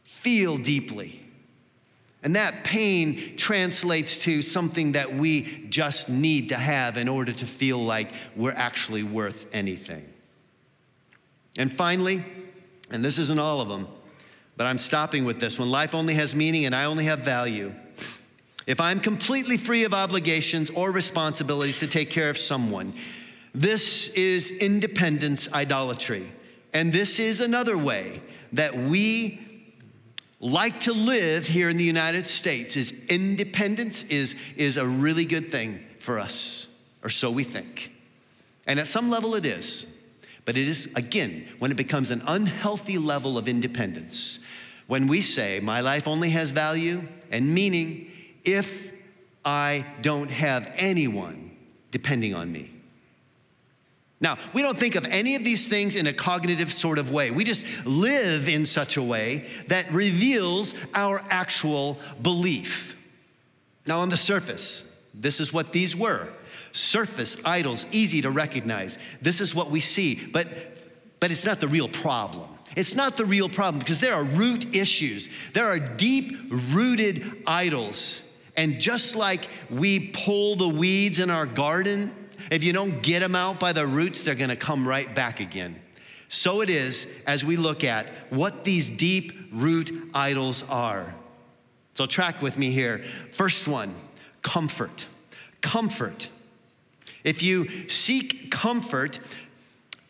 feel 0.06 0.58
deeply. 0.58 1.22
And 2.24 2.38
that 2.38 2.64
pain 2.64 3.36
translates 3.36 4.20
to 4.20 4.42
something 4.42 4.94
that 4.94 5.14
we 5.14 5.68
just 5.68 6.08
need 6.08 6.48
to 6.48 6.56
have 6.56 6.96
in 6.96 7.10
order 7.10 7.34
to 7.34 7.46
feel 7.46 7.84
like 7.84 8.14
we're 8.38 8.54
actually 8.54 9.04
worth 9.04 9.54
anything. 9.54 10.06
And 11.58 11.70
finally, 11.70 12.24
and 12.90 13.04
this 13.04 13.18
isn't 13.18 13.38
all 13.38 13.60
of 13.60 13.68
them, 13.68 13.90
but 14.58 14.66
I'm 14.66 14.78
stopping 14.78 15.24
with 15.24 15.40
this 15.40 15.58
when 15.58 15.70
life 15.70 15.96
only 15.96 16.16
has 16.16 16.36
meaning 16.36 16.66
and 16.66 16.76
I 16.76 16.86
only 16.86 17.06
have 17.06 17.20
value 17.20 17.74
if 18.68 18.82
I'm 18.82 19.00
completely 19.00 19.56
free 19.56 19.86
of 19.86 19.94
obligations 19.94 20.70
or 20.70 20.92
responsibilities 20.92 21.80
to 21.80 21.88
take 21.88 22.10
care 22.10 22.30
of 22.30 22.38
someone, 22.38 22.94
this 23.56 24.10
is 24.10 24.52
independence 24.52 25.52
idolatry. 25.54 26.30
And 26.74 26.92
this 26.92 27.18
is 27.18 27.40
another 27.40 27.78
way 27.78 28.22
that 28.52 28.78
we 28.78 29.40
like 30.42 30.82
to 30.82 30.94
live 30.94 31.48
here 31.48 31.70
in 31.70 31.78
the 31.78 31.84
United 31.84 32.28
States 32.28 32.76
is 32.76 32.94
independence 33.08 34.04
is, 34.04 34.36
is 34.58 34.76
a 34.76 34.86
really 34.86 35.26
good 35.26 35.50
thing 35.50 35.84
for 36.00 36.20
us, 36.20 36.68
or 37.04 37.10
so 37.10 37.32
we 37.32 37.46
think. 37.46 37.92
And 38.68 38.82
at 38.82 38.88
some 38.88 39.10
level 39.10 39.34
it 39.36 39.46
is. 39.46 39.88
But 40.48 40.58
it 40.58 40.70
is, 40.70 40.88
again, 40.96 41.46
when 41.60 41.72
it 41.72 41.76
becomes 41.76 42.10
an 42.10 42.24
unhealthy 42.26 42.98
level 42.98 43.38
of 43.38 43.50
independence, 43.50 44.40
when 44.88 45.08
we 45.08 45.20
say, 45.20 45.60
my 45.60 45.82
life 45.82 46.08
only 46.08 46.30
has 46.30 46.52
value 46.52 47.06
and 47.30 47.54
meaning 47.54 48.10
if 48.46 48.94
I 49.44 49.86
don't 50.02 50.32
have 50.32 50.74
anyone 50.78 51.52
depending 51.92 52.34
on 52.34 52.50
me. 52.50 52.72
Now, 54.22 54.38
we 54.54 54.62
don't 54.62 54.80
think 54.80 54.96
of 54.96 55.04
any 55.04 55.36
of 55.36 55.44
these 55.44 55.68
things 55.68 55.98
in 55.98 56.08
a 56.08 56.14
cognitive 56.14 56.72
sort 56.72 56.98
of 56.98 57.12
way. 57.12 57.30
We 57.30 57.44
just 57.44 57.66
live 57.86 58.48
in 58.48 58.66
such 58.66 58.96
a 58.96 59.04
way 59.04 59.50
that 59.68 59.92
reveals 59.92 60.76
our 60.94 61.22
actual 61.30 61.98
belief. 62.22 62.96
Now, 63.86 64.00
on 64.00 64.10
the 64.10 64.16
surface, 64.16 64.86
this 65.14 65.42
is 65.42 65.52
what 65.52 65.74
these 65.74 65.94
were 65.94 66.30
surface 66.78 67.38
idols, 67.44 67.86
easy 67.92 68.22
to 68.22 68.32
recognize. 68.32 68.98
This 69.22 69.42
is 69.42 69.54
what 69.54 69.72
we 69.72 69.80
see, 69.80 70.16
but, 70.28 70.48
but 71.20 71.32
it's 71.32 71.46
not 71.46 71.60
the 71.60 71.68
real 71.68 71.90
problem. 71.90 72.50
It's 72.76 72.96
not 72.96 73.18
the 73.18 73.26
real 73.26 73.50
problem 73.50 73.80
because 73.80 74.00
there 74.00 74.14
are 74.14 74.24
root 74.24 74.76
issues, 74.76 75.30
there 75.54 75.66
are 75.66 75.80
deep 75.80 76.38
rooted 76.50 77.44
idols 77.48 78.24
and 78.58 78.82
just 78.82 79.16
like 79.16 79.48
we 79.70 80.10
pull 80.10 80.56
the 80.56 80.68
weeds 80.68 81.20
in 81.20 81.30
our 81.30 81.46
garden, 81.46 82.12
if 82.50 82.64
you 82.64 82.74
don't 82.74 83.04
get 83.04 83.20
them 83.20 83.36
out 83.36 83.60
by 83.60 83.72
the 83.72 83.86
roots, 83.86 84.24
they're 84.24 84.36
gonna 84.36 84.56
come 84.56 84.86
right 84.88 85.14
back 85.14 85.40
again. 85.40 85.80
So 86.28 86.62
it 86.62 86.70
is 86.70 87.08
as 87.26 87.46
we 87.46 87.56
look 87.56 87.84
at 87.84 88.10
what 88.32 88.64
these 88.64 88.90
deep 88.90 89.50
root 89.54 89.92
idols 90.14 90.64
are. 90.64 91.16
So, 91.94 92.06
track 92.06 92.44
with 92.44 92.60
me 92.60 92.70
here. 92.70 93.04
First 93.32 93.68
one 93.68 93.96
comfort. 94.44 95.08
Comfort. 95.62 96.30
If 97.28 97.44
you 97.44 97.90
seek 97.90 98.50
comfort, 98.50 99.20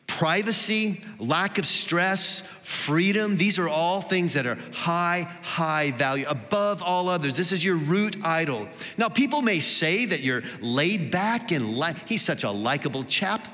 privacy, 0.06 1.02
lack 1.18 1.58
of 1.58 1.66
stress, 1.66 2.44
freedom, 2.62 3.38
these 3.38 3.58
are 3.58 3.68
all 3.68 4.02
things 4.02 4.34
that 4.34 4.46
are 4.46 4.60
high, 4.72 5.24
high 5.42 5.90
value, 5.90 6.28
above 6.28 6.84
all 6.84 7.10
others. 7.10 7.36
This 7.36 7.52
is 7.52 7.66
your 7.66 7.78
root 7.78 8.24
idol. 8.24 8.68
Now, 9.00 9.10
people 9.10 9.42
may 9.42 9.60
say 9.60 10.06
that 10.06 10.20
you're 10.20 10.44
laid 10.62 11.10
back 11.10 11.52
and 11.52 11.76
li- 11.76 11.96
he's 12.06 12.22
such 12.22 12.44
a 12.44 12.52
likable 12.52 13.04
chap. 13.04 13.48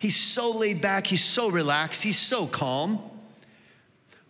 He's 0.00 0.16
so 0.16 0.50
laid 0.50 0.80
back, 0.80 1.06
he's 1.06 1.22
so 1.22 1.48
relaxed, 1.48 2.02
he's 2.02 2.18
so 2.18 2.48
calm. 2.48 2.98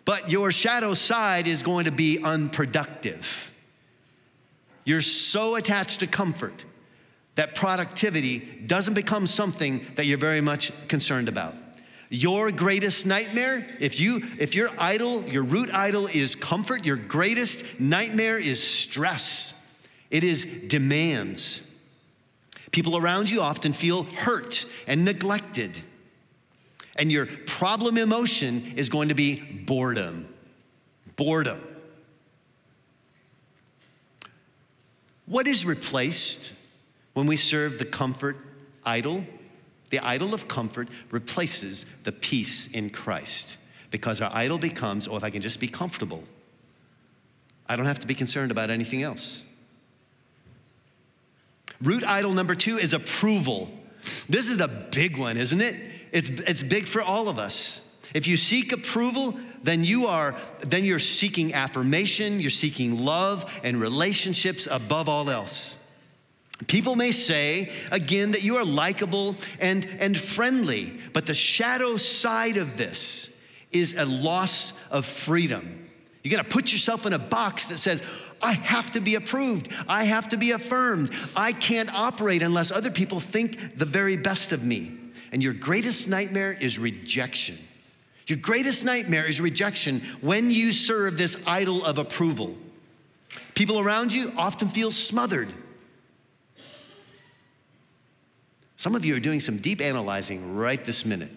But 0.05 0.31
your 0.31 0.53
shadow 0.53 0.93
side 0.93 1.47
is 1.47 1.63
going 1.63 1.87
to 1.87 1.91
be 1.91 2.19
unproductive. 2.23 3.51
You're 4.85 5.01
so 5.01 5.57
attached 5.57 6.01
to 6.01 6.07
comfort 6.07 6.67
that 7.35 7.55
productivity 7.55 8.39
doesn't 8.39 8.95
become 8.95 9.27
something 9.27 9.85
that 9.97 10.07
you're 10.07 10.19
very 10.19 10.41
much 10.41 10.73
concerned 10.89 11.29
about. 11.29 11.55
Your 12.11 12.53
greatest 12.53 13.07
nightmare, 13.07 13.67
if 13.81 13.99
you 13.99 14.23
if 14.39 14.55
your 14.55 14.71
idol, 14.79 15.25
your 15.25 15.43
root 15.43 15.73
idol 15.73 16.07
is 16.07 16.37
comfort, 16.37 16.85
your 16.85 16.97
greatest 16.97 17.81
nightmare 17.81 18.39
is 18.39 18.63
stress. 18.63 19.55
It 20.11 20.23
is 20.23 20.45
demands. 20.45 21.63
People 22.71 22.97
around 22.97 23.31
you 23.31 23.41
often 23.41 23.73
feel 23.73 24.05
hurt 24.05 24.67
and 24.87 25.05
neglected. 25.05 25.81
And 26.97 27.11
your 27.11 27.27
problem 27.47 27.99
emotion 27.99 28.75
is 28.77 28.89
going 28.89 29.09
to 29.09 29.15
be 29.15 29.37
boredom. 29.41 30.29
Boredom. 31.17 31.61
What 35.27 35.49
is 35.49 35.65
replaced 35.65 36.53
when 37.15 37.27
we 37.27 37.37
serve 37.37 37.79
the 37.79 37.85
comfort 37.85 38.37
idol? 38.85 39.25
The 39.91 40.01
idol 40.01 40.35
of 40.35 40.49
comfort 40.49 40.89
replaces 41.11 41.87
the 42.03 42.13
peace 42.13 42.67
in 42.69 42.91
Christ 42.91 43.57
because 43.91 44.21
our 44.21 44.31
idol 44.35 44.59
becomes, 44.59 45.07
oh, 45.07 45.17
if 45.17 45.25
I 45.25 45.31
can 45.31 45.41
just 45.41 45.61
be 45.61 45.69
comfortable, 45.69 46.25
I 47.69 47.77
don't 47.77 47.87
have 47.87 48.01
to 48.01 48.07
be 48.07 48.15
concerned 48.15 48.51
about 48.51 48.71
anything 48.71 49.03
else. 49.03 49.45
Root 51.81 52.05
idol 52.05 52.33
number 52.33 52.55
two 52.55 52.79
is 52.79 52.93
approval. 52.93 53.71
This 54.29 54.49
is 54.49 54.61
a 54.61 54.69
big 54.69 55.17
one, 55.17 55.37
isn't 55.37 55.61
it? 55.61 55.77
It's, 56.13 56.31
it's 56.31 56.63
big 56.63 56.87
for 56.87 57.03
all 57.03 57.29
of 57.29 57.39
us. 57.39 57.81
If 58.15 58.27
you 58.27 58.37
seek 58.37 58.73
approval, 58.73 59.39
then 59.63 59.83
you 59.83 60.07
are 60.07 60.37
then 60.61 60.85
you're 60.85 60.99
seeking 60.99 61.55
affirmation, 61.55 62.41
you're 62.41 62.51
seeking 62.51 63.05
love 63.05 63.53
and 63.65 63.81
relationships 63.81 64.69
above 64.71 65.09
all 65.09 65.31
else. 65.31 65.77
People 66.67 66.95
may 66.95 67.11
say, 67.11 67.73
again, 67.91 68.31
that 68.31 68.43
you 68.43 68.57
are 68.57 68.65
likable 68.65 69.37
and, 69.59 69.87
and 69.99 70.19
friendly, 70.19 70.99
but 71.13 71.27
the 71.27 71.35
shadow 71.35 71.97
side 71.97 72.57
of 72.57 72.77
this 72.77 73.37
is 73.73 73.95
a 73.95 74.05
loss 74.05 74.73
of 74.91 75.05
freedom. 75.05 75.89
You're 76.23 76.31
gonna 76.31 76.49
put 76.49 76.73
yourself 76.73 77.07
in 77.07 77.13
a 77.13 77.19
box 77.19 77.67
that 77.67 77.79
says, 77.79 78.03
I 78.41 78.53
have 78.53 78.93
to 78.93 79.01
be 79.01 79.17
approved. 79.17 79.69
I 79.89 80.05
have 80.05 80.29
to 80.29 80.37
be 80.37 80.53
affirmed. 80.53 81.11
I 81.35 81.53
can't 81.53 81.93
operate 81.93 82.43
unless 82.43 82.71
other 82.71 82.91
people 82.91 83.19
think 83.19 83.79
the 83.79 83.85
very 83.85 84.17
best 84.17 84.53
of 84.53 84.63
me. 84.63 84.97
And 85.33 85.43
your 85.43 85.55
greatest 85.55 86.09
nightmare 86.09 86.53
is 86.53 86.79
rejection. 86.79 87.59
Your 88.27 88.39
greatest 88.39 88.85
nightmare 88.85 89.27
is 89.27 89.41
rejection 89.41 90.01
when 90.21 90.51
you 90.51 90.73
serve 90.73 91.19
this 91.19 91.37
idol 91.47 91.85
of 91.85 91.99
approval. 91.99 92.55
People 93.55 93.81
around 93.81 94.13
you 94.13 94.33
often 94.37 94.69
feel 94.69 94.93
smothered. 94.93 95.53
Some 98.85 98.95
of 98.95 99.03
you 99.03 99.17
are 99.17 99.19
doing 99.19 99.41
some 99.41 99.57
deep 99.57 99.81
analyzing 99.81 100.57
right 100.57 100.85
this 100.85 101.07
minute 101.07 101.33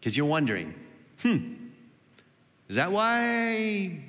because 0.00 0.16
you're 0.16 0.26
wondering, 0.26 0.74
hmm, 1.22 1.54
is 2.68 2.74
that 2.74 2.90
why 2.90 4.02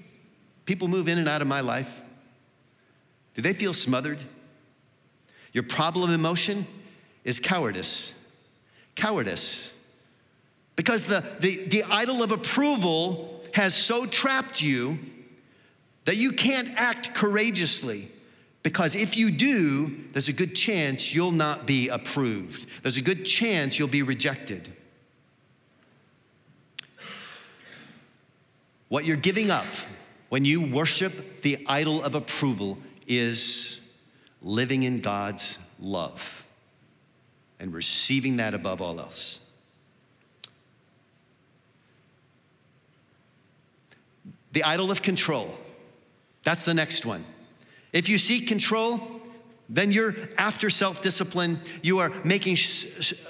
people 0.66 0.88
move 0.88 1.08
in 1.08 1.20
and 1.20 1.28
out 1.28 1.44
of 1.44 1.48
my 1.48 1.62
life? 1.62 2.02
Do 3.36 3.44
they 3.44 3.54
feel 3.54 3.76
smothered? 3.76 4.24
Your 5.54 5.66
problem 5.66 6.10
emotion 6.10 6.66
is 7.24 7.40
cowardice. 7.40 8.12
Cowardice. 8.96 9.72
Because 10.76 11.04
the, 11.04 11.24
the, 11.42 11.68
the 11.68 11.84
idol 11.84 12.24
of 12.24 12.32
approval 12.32 13.44
has 13.54 13.76
so 13.76 14.08
trapped 14.08 14.64
you 14.64 14.98
that 16.06 16.18
you 16.18 16.32
can't 16.32 16.70
act 16.70 17.14
courageously. 17.14 18.12
Because 18.64 18.96
if 18.96 19.16
you 19.16 19.32
do, 19.32 19.96
there's 20.12 20.30
a 20.30 20.34
good 20.34 20.56
chance 20.56 21.14
you'll 21.14 21.32
not 21.32 21.66
be 21.66 21.88
approved. 21.90 22.66
There's 22.82 22.98
a 22.98 23.02
good 23.02 23.26
chance 23.26 23.80
you'll 23.80 23.88
be 23.88 24.04
rejected. 24.04 24.72
What 28.90 29.06
you're 29.06 29.18
giving 29.18 29.52
up 29.52 29.66
when 30.30 30.46
you 30.46 30.62
worship 30.62 31.42
the 31.42 31.66
idol 31.68 32.04
of 32.04 32.16
approval 32.16 32.78
is 33.08 33.80
living 34.42 34.84
in 34.84 35.02
God's 35.02 35.60
love 35.80 36.46
and 37.60 37.74
receiving 37.74 38.38
that 38.38 38.54
above 38.54 38.82
all 38.82 39.00
else. 39.00 39.40
The 44.54 44.64
idol 44.64 44.92
of 44.92 45.02
control. 45.02 45.54
That's 46.44 46.66
the 46.66 46.74
next 46.74 47.06
one. 47.06 47.26
If 47.98 48.10
you 48.10 48.20
seek 48.20 48.48
control, 48.48 49.02
then 49.70 49.92
you're 49.92 50.16
after 50.38 50.70
self 50.70 51.02
discipline, 51.02 51.60
you 51.82 51.98
are 51.98 52.12
making, 52.24 52.56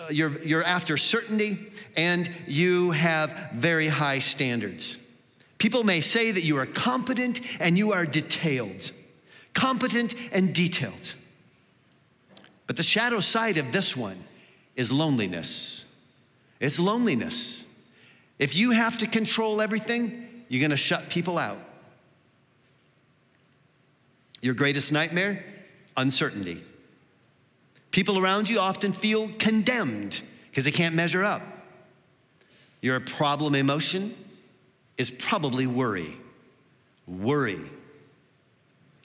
you're, 0.09 0.37
you're 0.43 0.63
after 0.63 0.97
certainty, 0.97 1.71
and 1.95 2.29
you 2.47 2.91
have 2.91 3.51
very 3.53 3.87
high 3.87 4.19
standards. 4.19 4.97
People 5.57 5.85
may 5.85 6.01
say 6.01 6.31
that 6.31 6.43
you 6.43 6.57
are 6.57 6.65
competent 6.65 7.39
and 7.61 7.77
you 7.77 7.93
are 7.93 8.05
detailed, 8.05 8.91
competent 9.53 10.13
and 10.33 10.53
detailed. 10.53 11.15
But 12.65 12.75
the 12.75 12.83
shadow 12.83 13.21
side 13.21 13.57
of 13.57 13.71
this 13.71 13.95
one 13.95 14.21
is 14.75 14.91
loneliness. 14.91 15.85
It's 16.59 16.77
loneliness. 16.77 17.65
If 18.37 18.53
you 18.53 18.71
have 18.71 18.97
to 18.97 19.07
control 19.07 19.61
everything, 19.61 20.43
you're 20.49 20.61
gonna 20.61 20.75
shut 20.75 21.07
people 21.07 21.37
out. 21.37 21.59
Your 24.41 24.53
greatest 24.53 24.91
nightmare? 24.91 25.43
Uncertainty. 25.95 26.63
People 27.91 28.19
around 28.19 28.49
you 28.49 28.59
often 28.59 28.93
feel 28.93 29.29
condemned 29.39 30.21
because 30.49 30.65
they 30.65 30.71
can't 30.71 30.95
measure 30.95 31.23
up. 31.23 31.41
Your 32.81 32.99
problem 32.99 33.55
emotion 33.55 34.13
is 34.97 35.09
probably 35.11 35.67
worry. 35.67 36.17
Worry. 37.07 37.59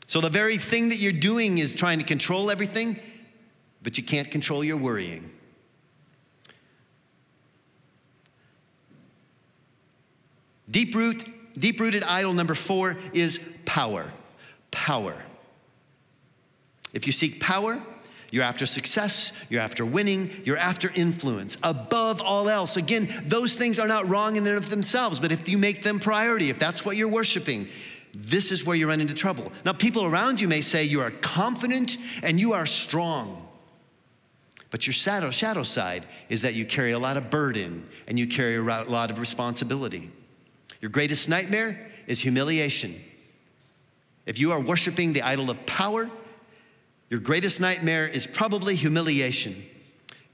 So 0.07 0.21
the 0.21 0.29
very 0.29 0.59
thing 0.59 0.90
that 0.90 0.97
you're 0.97 1.12
doing 1.12 1.59
is 1.59 1.75
trying 1.75 1.99
to 1.99 2.05
control 2.05 2.51
everything, 2.51 2.99
but 3.83 3.97
you 3.97 4.05
can't 4.05 4.31
control 4.31 4.62
your 4.62 4.77
worrying. 4.77 5.31
Deep 10.71 10.95
root, 10.95 11.25
deep 11.59 11.81
rooted 11.81 12.03
idol 12.03 12.33
number 12.33 12.55
four 12.55 12.97
is 13.12 13.40
power. 13.64 14.11
Power. 14.73 15.15
If 16.93 17.07
you 17.07 17.13
seek 17.13 17.41
power, 17.41 17.81
you're 18.33 18.43
after 18.43 18.67
success, 18.67 19.31
you're 19.51 19.61
after 19.61 19.85
winning, 19.85 20.31
you're 20.45 20.57
after 20.57 20.91
influence. 20.95 21.59
Above 21.63 22.21
all 22.21 22.49
else, 22.49 22.77
again, 22.77 23.25
those 23.27 23.57
things 23.57 23.79
are 23.79 23.87
not 23.87 24.09
wrong 24.09 24.37
in 24.37 24.47
and 24.47 24.57
of 24.57 24.71
themselves, 24.71 25.21
but 25.21 25.31
if 25.31 25.49
you 25.49 25.59
make 25.59 25.83
them 25.83 25.99
priority, 25.99 26.49
if 26.51 26.59
that's 26.59 26.85
what 26.85 26.97
you're 26.97 27.09
worshiping, 27.09 27.69
this 28.15 28.51
is 28.51 28.65
where 28.65 28.77
you 28.77 28.89
run 28.89 29.01
into 29.01 29.15
trouble. 29.15 29.53
Now, 29.65 29.75
people 29.75 30.05
around 30.05 30.41
you 30.41 30.49
may 30.49 30.63
say 30.63 30.85
you 30.85 31.01
are 31.01 31.11
confident 31.11 31.99
and 32.23 32.41
you 32.41 32.55
are 32.55 32.67
strong. 32.67 33.49
But 34.71 34.87
your 34.87 34.95
shadow, 34.95 35.31
shadow 35.31 35.63
side 35.63 36.07
is 36.31 36.43
that 36.43 36.55
you 36.55 36.65
carry 36.65 36.93
a 36.93 36.99
lot 36.99 37.19
of 37.19 37.29
burden 37.29 37.87
and 38.07 38.19
you 38.19 38.27
carry 38.27 38.57
a 38.57 38.63
lot 38.63 39.11
of 39.11 39.19
responsibility. 39.19 40.11
Your 40.81 40.91
greatest 40.91 41.29
nightmare 41.29 41.91
is 42.07 42.21
humiliation. 42.21 42.99
If 44.27 44.39
you 44.39 44.53
are 44.53 44.61
worshiping 44.61 45.13
the 45.13 45.23
idol 45.23 45.51
of 45.51 45.65
power, 45.67 46.11
your 47.11 47.21
greatest 47.21 47.61
nightmare 47.61 48.07
is 48.07 48.27
probably 48.27 48.77
humiliation. 48.77 49.67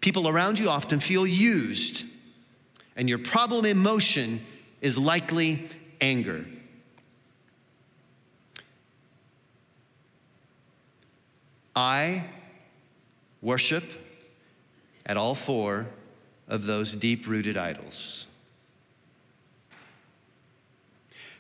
People 0.01 0.29
around 0.29 0.59
you 0.59 0.69
often 0.69 1.01
feel 1.01 1.27
used, 1.27 2.05
and 2.97 3.09
your 3.09 3.19
problem 3.19 3.65
emotion 3.65 4.45
is 4.81 4.99
likely 4.99 5.69
anger. 6.01 6.45
I 11.75 12.25
worship 13.41 13.85
at 15.07 15.17
all 15.17 15.35
four 15.35 15.89
of 16.49 16.67
those 16.67 16.95
deep 16.95 17.27
rooted 17.27 17.57
idols. 17.57 18.27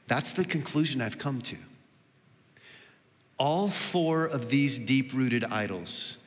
That's 0.06 0.32
the 0.32 0.44
conclusion 0.44 1.00
I've 1.00 1.18
come 1.18 1.40
to. 1.42 1.56
All 3.38 3.68
four 3.68 4.26
of 4.26 4.48
these 4.48 4.78
deep 4.78 5.12
rooted 5.14 5.44
idols 5.44 6.18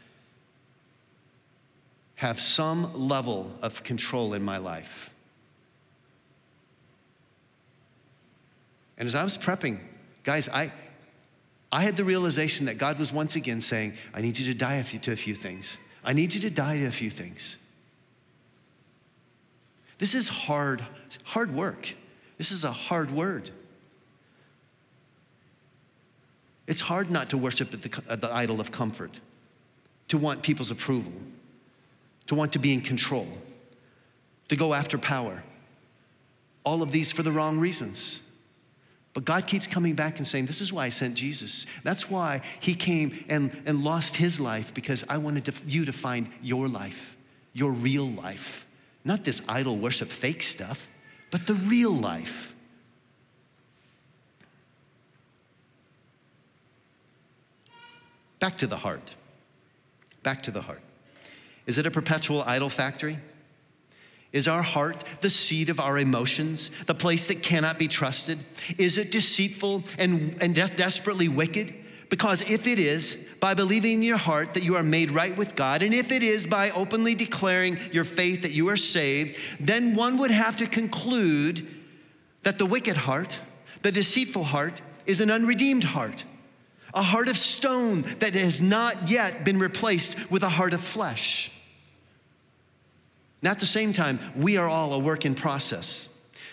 have 2.16 2.40
some 2.40 3.08
level 3.08 3.52
of 3.62 3.84
control 3.84 4.34
in 4.34 4.44
my 4.44 4.58
life. 4.58 5.12
And 8.98 9.08
as 9.08 9.16
I 9.16 9.24
was 9.24 9.38
prepping, 9.38 9.80
guys, 10.24 10.48
I, 10.48 10.72
I 11.72 11.82
had 11.82 11.98
the 11.98 12.04
realization 12.04 12.68
that 12.68 12.78
God 12.78 13.00
was 13.00 13.12
once 13.12 13.36
again 13.36 13.60
saying, 13.60 13.96
I 14.14 14.22
need 14.22 14.38
you 14.38 14.46
to 14.46 14.54
die 14.54 14.82
to 14.84 15.12
a 15.12 15.16
few 15.16 15.34
things. 15.34 15.80
I 16.04 16.14
need 16.14 16.34
you 16.34 16.42
to 16.42 16.50
die 16.52 16.78
to 16.78 16.86
a 16.86 16.92
few 16.92 17.10
things. 17.10 17.58
This 19.98 20.14
is 20.14 20.30
hard, 20.30 20.86
hard 21.24 21.54
work. 21.54 21.94
This 22.38 22.52
is 22.52 22.64
a 22.64 22.72
hard 22.72 23.12
word. 23.12 23.50
It's 26.68 26.82
hard 26.82 27.10
not 27.10 27.30
to 27.32 27.38
worship 27.38 27.74
at 27.74 27.82
the, 27.82 28.04
at 28.10 28.22
the 28.22 28.32
idol 28.32 28.62
of 28.62 28.72
comfort, 28.72 29.20
to 30.10 30.18
want 30.18 30.42
people's 30.42 30.72
approval, 30.72 31.14
to 32.28 32.36
want 32.36 32.54
to 32.54 32.60
be 32.60 32.74
in 32.74 32.82
control, 32.82 33.28
to 34.48 34.56
go 34.56 34.74
after 34.74 34.98
power. 34.98 35.44
All 36.64 36.82
of 36.82 36.92
these 36.92 37.12
for 37.12 37.24
the 37.24 37.32
wrong 37.32 37.60
reasons. 37.60 38.22
But 39.14 39.26
God 39.26 39.46
keeps 39.48 39.68
coming 39.68 39.94
back 39.94 40.18
and 40.18 40.28
saying, 40.28 40.46
This 40.46 40.62
is 40.62 40.72
why 40.72 40.86
I 40.86 40.90
sent 40.90 41.16
Jesus. 41.16 41.66
That's 41.84 42.10
why 42.10 42.42
He 42.60 42.76
came 42.76 43.26
and, 43.28 43.52
and 43.66 43.84
lost 43.84 44.16
His 44.16 44.40
life, 44.40 44.74
because 44.74 45.04
I 45.10 45.18
wanted 45.18 45.46
to, 45.46 45.54
you 45.68 45.86
to 45.86 45.94
find 45.94 46.30
your 46.42 46.68
life, 46.68 47.18
your 47.54 47.72
real 47.72 48.10
life. 48.10 48.68
Not 49.04 49.24
this 49.24 49.42
idol 49.50 49.78
worship 49.78 50.10
fake 50.10 50.44
stuff, 50.44 50.88
but 51.30 51.46
the 51.48 51.56
real 51.56 51.92
life. 51.92 52.51
Back 58.42 58.58
to 58.58 58.68
the 58.68 58.76
heart. 58.76 59.12
Back 60.24 60.42
to 60.44 60.52
the 60.52 60.62
heart. 60.62 60.82
Is 61.68 61.78
it 61.78 61.86
a 61.86 61.92
perpetual 61.92 62.44
idol 62.46 62.70
factory? 62.70 63.20
Is 64.34 64.48
our 64.48 64.64
heart 64.64 65.04
the 65.20 65.30
seat 65.30 65.70
of 65.70 65.80
our 65.80 66.00
emotions, 66.00 66.72
the 66.88 66.96
place 66.96 67.28
that 67.28 67.44
cannot 67.44 67.78
be 67.78 67.88
trusted? 67.88 68.40
Is 68.80 68.98
it 68.98 69.12
deceitful 69.12 69.84
and, 70.00 70.42
and 70.42 70.56
de- 70.56 70.68
desperately 70.70 71.28
wicked? 71.28 71.76
Because 72.10 72.42
if 72.50 72.66
it 72.66 72.80
is, 72.80 73.16
by 73.40 73.54
believing 73.54 73.94
in 73.94 74.04
your 74.04 74.18
heart 74.18 74.56
that 74.56 74.64
you 74.64 74.76
are 74.76 74.84
made 74.84 75.12
right 75.12 75.38
with 75.38 75.56
God, 75.56 75.84
and 75.84 75.94
if 75.94 76.12
it 76.12 76.24
is 76.24 76.48
by 76.48 76.72
openly 76.72 77.14
declaring 77.14 77.78
your 77.92 78.04
faith 78.04 78.42
that 78.42 78.52
you 78.52 78.70
are 78.70 78.78
saved, 78.78 79.38
then 79.60 79.94
one 79.96 80.18
would 80.18 80.32
have 80.32 80.58
to 80.58 80.66
conclude 80.66 81.68
that 82.42 82.58
the 82.58 82.66
wicked 82.66 82.98
heart, 82.98 83.40
the 83.84 83.92
deceitful 83.92 84.46
heart, 84.46 84.82
is 85.06 85.22
an 85.22 85.30
unredeemed 85.30 85.84
heart 85.84 86.26
a 86.94 87.02
heart 87.02 87.28
of 87.28 87.38
stone 87.38 88.04
that 88.20 88.36
has 88.36 88.62
not 88.62 89.10
yet 89.10 89.44
been 89.44 89.60
replaced 89.60 90.32
with 90.32 90.44
a 90.44 90.50
heart 90.50 90.74
of 90.74 90.82
flesh. 90.82 91.52
And 93.42 93.50
at 93.50 93.60
the 93.60 93.66
same 93.66 93.94
time, 93.94 94.20
we 94.36 94.58
are 94.58 94.68
all 94.68 94.94
a 94.94 95.00
work 95.00 95.26
in 95.26 95.36
process. 95.36 96.10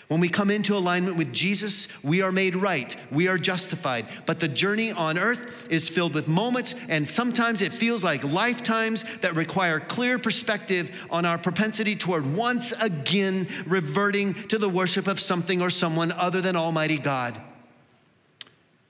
When 0.09 0.21
we 0.21 0.31
come 0.31 0.51
into 0.51 0.75
alignment 0.75 1.19
with 1.19 1.35
Jesus, 1.35 1.87
we 2.03 2.23
are 2.23 2.33
made 2.33 2.57
right. 2.57 2.97
We 3.13 3.29
are 3.29 3.37
justified. 3.37 4.09
But 4.25 4.41
the 4.41 4.49
journey 4.49 4.91
on 4.91 5.19
earth 5.19 5.69
is 5.71 5.91
filled 5.91 6.15
with 6.15 6.27
moments, 6.29 6.75
and 6.89 7.11
sometimes 7.11 7.61
it 7.61 7.75
feels 7.75 8.03
like 8.03 8.25
lifetimes 8.25 9.05
that 9.21 9.37
require 9.37 9.81
clear 9.81 10.19
perspective 10.19 10.91
on 11.11 11.27
our 11.27 11.37
propensity 11.37 11.95
toward 11.95 12.35
once 12.35 12.73
again 12.81 13.47
reverting 13.67 14.33
to 14.49 14.57
the 14.57 14.69
worship 14.69 15.09
of 15.09 15.21
something 15.21 15.61
or 15.61 15.69
someone 15.69 16.11
other 16.13 16.41
than 16.41 16.57
Almighty 16.57 16.97
God. 16.97 17.39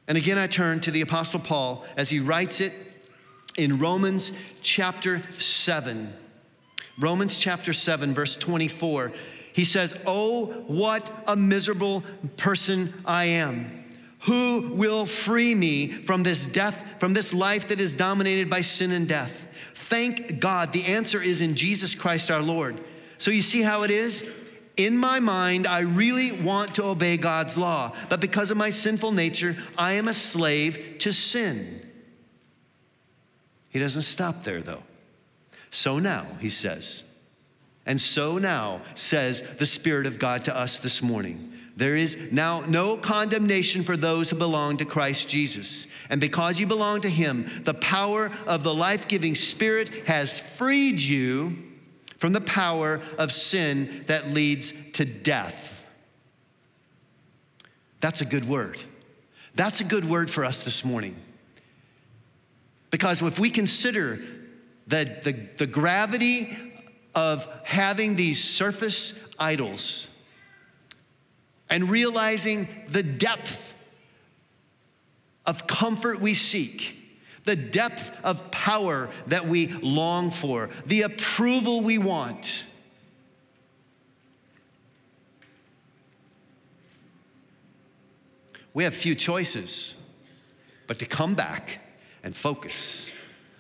And 0.09 0.17
again, 0.17 0.39
I 0.39 0.47
turn 0.47 0.81
to 0.81 0.91
the 0.91 1.03
Apostle 1.03 1.39
Paul 1.39 1.85
as 1.97 2.09
he 2.09 2.19
writes 2.19 2.61
it 2.61 2.73
in 3.59 3.79
Romans 3.79 4.33
chapter 4.63 5.21
7. 5.39 6.13
Romans 6.99 7.39
chapter 7.39 7.75
7, 7.75 8.15
verse 8.15 8.35
24. 8.35 9.13
He 9.53 9.65
says, 9.65 9.95
Oh, 10.07 10.47
what 10.67 11.11
a 11.27 11.37
miserable 11.37 12.03
person 12.39 12.95
I 13.05 13.25
am. 13.27 13.85
Who 14.23 14.73
will 14.75 15.05
free 15.05 15.55
me 15.55 15.89
from 15.89 16.23
this 16.23 16.47
death, 16.47 16.83
from 16.99 17.13
this 17.13 17.35
life 17.35 17.69
that 17.69 17.81
is 17.81 17.95
dominated 17.95 18.49
by 18.49 18.63
sin 18.63 18.93
and 18.93 19.07
death? 19.07 19.47
Thank 19.75 20.41
God. 20.41 20.73
The 20.73 20.87
answer 20.87 21.23
is 21.23 21.41
in 21.41 21.55
Jesus 21.55 21.95
Christ 21.95 22.31
our 22.31 22.43
Lord. 22.43 22.81
So 23.19 23.31
you 23.31 23.43
see 23.43 23.63
how 23.63 23.83
it 23.83 23.91
is? 23.91 24.25
In 24.79 24.97
my 24.97 25.19
mind, 25.19 25.67
I 25.67 25.81
really 25.81 26.31
want 26.31 26.77
to 26.77 26.85
obey 26.85 27.17
God's 27.17 27.59
law, 27.59 27.93
but 28.09 28.21
because 28.21 28.53
of 28.53 28.57
my 28.57 28.71
sinful 28.71 29.11
nature, 29.11 29.57
I 29.77 29.95
am 29.95 30.07
a 30.07 30.15
slave 30.15 30.99
to 31.01 31.13
sin. 31.13 31.85
He 33.71 33.81
doesn't 33.81 34.03
stop 34.03 34.45
there, 34.45 34.63
though. 34.63 34.85
So 35.71 35.99
now, 35.99 36.27
he 36.41 36.49
says, 36.49 37.03
and 37.87 38.01
so 38.01 38.39
now 38.39 38.83
says 38.95 39.43
the 39.59 39.67
Spirit 39.67 40.07
of 40.07 40.19
God 40.21 40.45
to 40.45 40.57
us 40.57 40.79
this 40.79 41.03
morning. 41.03 41.53
There 41.77 41.97
is 41.97 42.17
now 42.31 42.61
no 42.61 42.97
condemnation 42.97 43.83
for 43.83 43.97
those 43.97 44.31
who 44.31 44.37
belong 44.37 44.77
to 44.77 44.85
Christ 44.85 45.29
Jesus. 45.29 45.87
And 46.09 46.21
because 46.21 46.61
you 46.61 46.67
belong 46.67 47.01
to 47.01 47.09
Him, 47.09 47.51
the 47.65 47.75
power 47.75 48.31
of 48.47 48.63
the 48.63 48.75
life 48.75 49.09
giving 49.09 49.35
Spirit 49.35 49.89
has 50.07 50.41
freed 50.41 51.01
you 51.01 51.68
from 52.19 52.33
the 52.33 52.41
power 52.41 53.01
of 53.17 53.33
sin 53.33 54.05
that 54.07 54.31
leads 54.31 54.73
to 54.93 55.05
death. 55.05 55.87
That's 58.01 58.21
a 58.21 58.25
good 58.25 58.47
word. 58.47 58.79
That's 59.55 59.81
a 59.81 59.85
good 59.85 60.05
word 60.05 60.31
for 60.31 60.45
us 60.45 60.65
this 60.65 60.85
morning. 60.85 61.17
Because 62.91 63.23
if 63.23 63.39
we 63.39 63.51
consider 63.51 64.21
the, 64.87 65.19
the, 65.23 65.33
the 65.59 65.67
gravity 65.67 66.57
of 67.15 67.47
having 67.65 68.17
these 68.17 68.43
surface 68.43 69.15
idols 69.39 70.09
and 71.69 71.91
realizing 71.91 72.69
the 72.89 73.03
depth 73.03 73.75
of 75.45 75.67
comfort 75.67 76.21
we 76.21 76.35
seek, 76.35 76.98
the 77.49 77.57
depth 77.57 78.13
of 78.23 78.51
power 78.51 79.09
that 79.29 79.49
we 79.49 79.69
long 79.69 80.31
for, 80.31 80.69
the 80.85 81.01
approval 81.01 81.81
we 81.81 81.97
want. 81.97 82.67
We 88.75 88.85
have 88.85 88.93
few 88.95 89.15
choices 89.15 89.97
but 90.87 90.99
to 90.99 91.07
come 91.07 91.35
back 91.35 91.81
and 92.23 92.37
focus 92.37 93.11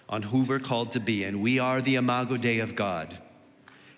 on 0.06 0.20
who 0.20 0.42
we're 0.42 0.58
called 0.58 0.92
to 0.92 1.00
be, 1.00 1.24
and 1.24 1.40
we 1.40 1.58
are 1.58 1.80
the 1.80 1.94
Imago 1.94 2.36
Dei 2.36 2.58
of 2.58 2.76
God. 2.76 3.16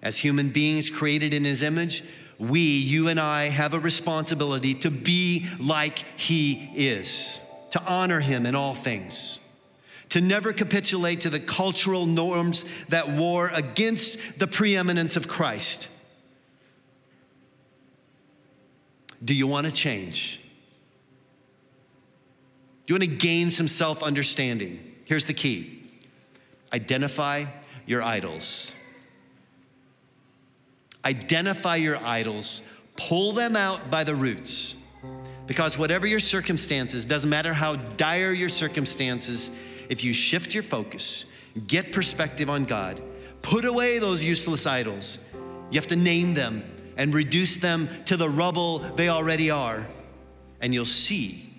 As 0.03 0.17
human 0.17 0.51
beings 0.51 0.89
created 0.89 1.35
in 1.35 1.43
his 1.43 1.65
image, 1.65 2.05
we, 2.39 2.61
you 2.61 3.09
and 3.09 3.19
I, 3.19 3.49
have 3.49 3.75
a 3.75 3.81
responsibility 3.81 4.73
to 4.75 4.91
be 4.93 5.49
like 5.59 5.99
he 6.17 6.71
is, 6.77 7.41
to 7.73 7.83
honor 7.83 8.21
him 8.21 8.47
in 8.47 8.55
all 8.55 8.77
things, 8.77 9.41
to 10.11 10.21
never 10.21 10.53
capitulate 10.53 11.23
to 11.23 11.31
the 11.31 11.41
cultural 11.41 12.07
norms 12.07 12.65
that 12.89 13.09
war 13.09 13.51
against 13.53 14.39
the 14.39 14.47
preeminence 14.47 15.17
of 15.17 15.29
Christ. 15.29 15.89
Do 19.25 19.35
you 19.35 19.47
want 19.47 19.67
to 19.67 19.73
change? 19.73 20.41
Do 22.87 22.95
you 22.95 22.99
want 22.99 23.11
to 23.11 23.17
gain 23.17 23.51
some 23.51 23.69
self 23.69 24.03
understanding? 24.03 24.95
Here's 25.05 25.25
the 25.25 25.35
key 25.35 25.93
identify 26.73 27.47
your 27.87 28.03
idols. 28.03 28.75
Identify 31.05 31.77
your 31.77 31.97
idols, 31.99 32.63
pull 32.97 33.33
them 33.33 33.57
out 33.57 33.91
by 33.91 34.05
the 34.05 34.15
roots. 34.15 34.75
Because 35.47 35.79
whatever 35.79 36.07
your 36.07 36.21
circumstances, 36.21 37.05
doesn't 37.05 37.31
matter 37.31 37.53
how 37.53 37.77
dire 37.77 38.33
your 38.33 38.49
circumstances, 38.49 39.51
if 39.91 40.03
you 40.03 40.15
shift 40.15 40.55
your 40.55 40.63
focus, 40.63 41.27
get 41.67 41.93
perspective 41.93 42.49
on 42.49 42.65
God, 42.65 43.03
put 43.43 43.67
away 43.67 43.99
those 43.99 44.25
useless 44.25 44.65
idols, 44.65 45.19
you 45.71 45.79
have 45.79 45.89
to 45.89 45.97
name 45.97 46.33
them 46.33 46.63
and 46.97 47.13
reduce 47.13 47.57
them 47.57 47.89
to 48.07 48.17
the 48.17 48.29
rubble 48.29 48.79
they 48.79 49.09
already 49.09 49.51
are, 49.51 49.87
and 50.61 50.73
you'll 50.73 50.85
see 50.87 51.53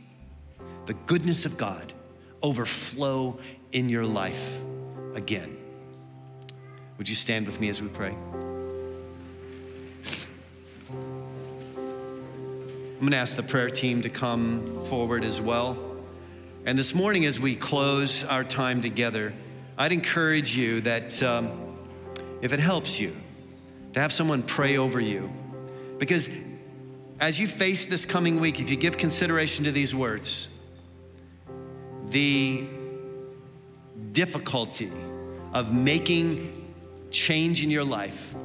the 0.86 0.94
goodness 0.94 1.46
of 1.46 1.58
God 1.58 1.94
overflow 2.42 3.38
in 3.74 3.90
your 3.90 4.06
life 4.06 4.62
again. 5.14 5.58
Would 6.98 7.10
you 7.10 7.16
stand 7.16 7.46
with 7.46 7.60
me 7.60 7.68
as 7.70 7.82
we 7.82 7.90
pray? 7.90 8.16
I'm 12.94 13.08
going 13.08 13.12
to 13.12 13.18
ask 13.18 13.36
the 13.36 13.44
prayer 13.44 13.70
team 13.70 14.02
to 14.04 14.10
come 14.10 14.86
forward 14.86 15.26
as 15.26 15.42
well. 15.42 15.91
And 16.64 16.78
this 16.78 16.94
morning, 16.94 17.26
as 17.26 17.40
we 17.40 17.56
close 17.56 18.24
our 18.24 18.44
time 18.44 18.82
together, 18.82 19.34
I'd 19.80 19.92
encourage 19.92 20.56
you 20.56 20.82
that 20.82 21.24
um, 21.24 21.76
if 22.44 22.54
it 22.54 22.60
helps 22.60 23.00
you, 23.00 23.16
to 23.94 24.00
have 24.00 24.14
someone 24.14 24.44
pray 24.44 24.78
over 24.78 25.00
you. 25.00 25.34
Because 25.98 26.30
as 27.20 27.40
you 27.40 27.48
face 27.48 27.88
this 27.88 28.06
coming 28.06 28.40
week, 28.40 28.60
if 28.60 28.70
you 28.70 28.76
give 28.76 28.96
consideration 28.98 29.66
to 29.66 29.72
these 29.72 29.96
words, 29.96 30.50
the 32.10 32.68
difficulty 34.12 34.92
of 35.54 35.74
making 35.74 36.74
change 37.10 37.64
in 37.64 37.72
your 37.72 37.84
life 37.84 38.36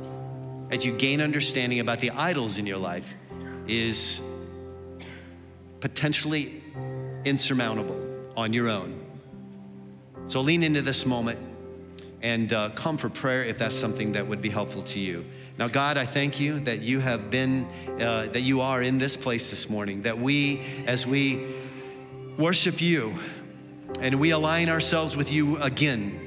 as 0.70 0.86
you 0.86 0.92
gain 0.92 1.20
understanding 1.20 1.80
about 1.80 2.00
the 2.00 2.10
idols 2.12 2.56
in 2.56 2.66
your 2.66 2.78
life 2.78 3.14
is 3.68 4.22
potentially 5.80 6.62
insurmountable 7.26 8.00
on 8.36 8.52
your 8.52 8.68
own. 8.68 8.98
So 10.26 10.40
lean 10.40 10.62
into 10.62 10.80
this 10.80 11.04
moment 11.04 11.38
and 12.22 12.52
uh, 12.52 12.70
come 12.70 12.96
for 12.96 13.08
prayer 13.08 13.44
if 13.44 13.58
that's 13.58 13.76
something 13.76 14.12
that 14.12 14.26
would 14.26 14.40
be 14.40 14.48
helpful 14.48 14.82
to 14.82 14.98
you. 14.98 15.24
Now, 15.58 15.68
God, 15.68 15.96
I 15.96 16.06
thank 16.06 16.38
you 16.38 16.60
that 16.60 16.82
you 16.82 17.00
have 17.00 17.30
been, 17.30 17.64
uh, 18.00 18.26
that 18.26 18.42
you 18.42 18.60
are 18.60 18.82
in 18.82 18.98
this 18.98 19.16
place 19.16 19.50
this 19.50 19.70
morning, 19.70 20.02
that 20.02 20.18
we, 20.18 20.60
as 20.86 21.06
we 21.06 21.46
worship 22.38 22.80
you 22.80 23.18
and 24.00 24.20
we 24.20 24.30
align 24.30 24.68
ourselves 24.68 25.16
with 25.16 25.32
you 25.32 25.56
again, 25.62 26.20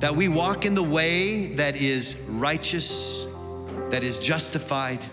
that 0.00 0.14
we 0.14 0.28
walk 0.28 0.66
in 0.66 0.74
the 0.74 0.82
way 0.82 1.46
that 1.54 1.76
is 1.76 2.16
righteous, 2.28 3.26
that 3.90 4.02
is 4.02 4.18
justified, 4.18 5.04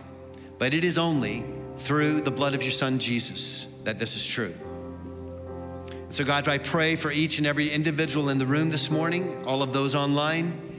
but 0.58 0.74
it 0.74 0.84
is 0.84 0.98
only 0.98 1.46
through 1.80 2.22
the 2.22 2.32
blood 2.32 2.54
of 2.54 2.62
your 2.62 2.72
son 2.72 3.00
Jesus 3.00 3.68
that 3.84 4.00
this 4.00 4.16
is 4.16 4.26
true. 4.26 4.54
So, 6.10 6.24
God, 6.24 6.48
I 6.48 6.58
pray 6.58 6.96
for 6.96 7.12
each 7.12 7.38
and 7.38 7.46
every 7.46 7.70
individual 7.70 8.30
in 8.30 8.40
the 8.40 8.46
room 8.46 8.70
this 8.70 8.90
morning, 8.90 9.46
all 9.46 9.62
of 9.62 9.74
those 9.74 9.94
online, 9.94 10.70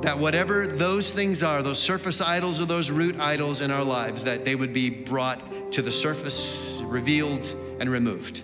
that 0.00 0.18
whatever 0.18 0.66
those 0.66 1.12
things 1.12 1.42
are, 1.42 1.62
those 1.62 1.78
surface 1.78 2.20
idols 2.20 2.60
or 2.60 2.64
those 2.64 2.90
root 2.90 3.20
idols 3.20 3.60
in 3.60 3.70
our 3.70 3.84
lives, 3.84 4.24
that 4.24 4.44
they 4.44 4.54
would 4.54 4.72
be 4.72 4.88
brought 4.88 5.72
to 5.72 5.82
the 5.82 5.92
surface, 5.92 6.80
revealed, 6.86 7.54
and 7.80 7.90
removed. 7.90 8.42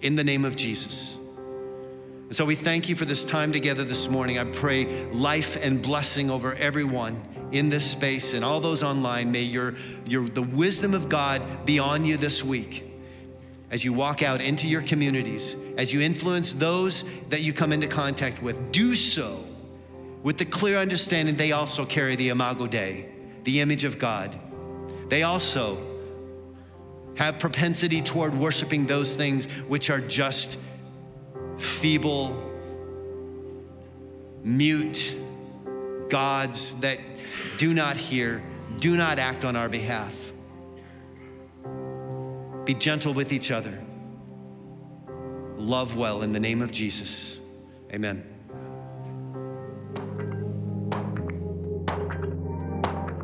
In 0.00 0.16
the 0.16 0.24
name 0.24 0.44
of 0.44 0.56
Jesus. 0.56 1.18
And 2.32 2.36
so 2.38 2.46
we 2.46 2.54
thank 2.54 2.88
you 2.88 2.96
for 2.96 3.04
this 3.04 3.26
time 3.26 3.52
together 3.52 3.84
this 3.84 4.08
morning. 4.08 4.38
I 4.38 4.44
pray 4.44 5.04
life 5.12 5.58
and 5.60 5.82
blessing 5.82 6.30
over 6.30 6.54
everyone 6.54 7.22
in 7.52 7.68
this 7.68 7.84
space 7.84 8.32
and 8.32 8.42
all 8.42 8.58
those 8.58 8.82
online. 8.82 9.30
May 9.30 9.42
your, 9.42 9.74
your, 10.08 10.26
the 10.30 10.40
wisdom 10.40 10.94
of 10.94 11.10
God 11.10 11.66
be 11.66 11.78
on 11.78 12.06
you 12.06 12.16
this 12.16 12.42
week 12.42 12.90
as 13.70 13.84
you 13.84 13.92
walk 13.92 14.22
out 14.22 14.40
into 14.40 14.66
your 14.66 14.80
communities, 14.80 15.56
as 15.76 15.92
you 15.92 16.00
influence 16.00 16.54
those 16.54 17.04
that 17.28 17.42
you 17.42 17.52
come 17.52 17.70
into 17.70 17.86
contact 17.86 18.42
with. 18.42 18.72
Do 18.72 18.94
so 18.94 19.44
with 20.22 20.38
the 20.38 20.46
clear 20.46 20.78
understanding 20.78 21.36
they 21.36 21.52
also 21.52 21.84
carry 21.84 22.16
the 22.16 22.30
Imago 22.30 22.66
Dei, 22.66 23.10
the 23.44 23.60
image 23.60 23.84
of 23.84 23.98
God. 23.98 24.40
They 25.10 25.22
also 25.22 25.86
have 27.16 27.38
propensity 27.38 28.00
toward 28.00 28.34
worshiping 28.34 28.86
those 28.86 29.14
things 29.14 29.44
which 29.68 29.90
are 29.90 30.00
just 30.00 30.56
feeble, 31.62 32.50
mute 34.42 35.16
gods 36.08 36.74
that 36.76 36.98
do 37.58 37.72
not 37.72 37.96
hear, 37.96 38.42
do 38.78 38.96
not 38.96 39.18
act 39.18 39.44
on 39.44 39.56
our 39.56 39.68
behalf. 39.68 40.14
Be 42.64 42.74
gentle 42.74 43.14
with 43.14 43.32
each 43.32 43.50
other. 43.50 43.82
Love 45.56 45.96
well 45.96 46.22
in 46.22 46.32
the 46.32 46.40
name 46.40 46.60
of 46.60 46.70
Jesus. 46.70 47.40
Amen. 47.92 48.31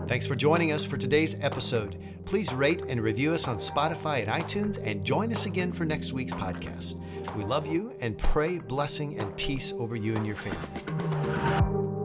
Thanks 0.08 0.26
for 0.26 0.34
joining 0.34 0.72
us 0.72 0.86
for 0.86 0.96
today's 0.96 1.36
episode. 1.42 1.98
Please 2.24 2.50
rate 2.54 2.80
and 2.88 3.02
review 3.02 3.34
us 3.34 3.46
on 3.46 3.58
Spotify 3.58 4.22
and 4.22 4.42
iTunes 4.42 4.82
and 4.82 5.04
join 5.04 5.30
us 5.34 5.44
again 5.44 5.70
for 5.70 5.84
next 5.84 6.14
week's 6.14 6.32
podcast. 6.32 6.98
We 7.36 7.44
love 7.44 7.66
you 7.66 7.92
and 8.00 8.16
pray 8.16 8.56
blessing 8.56 9.18
and 9.18 9.36
peace 9.36 9.74
over 9.74 9.96
you 9.96 10.16
and 10.16 10.26
your 10.26 10.36
family. 10.36 11.97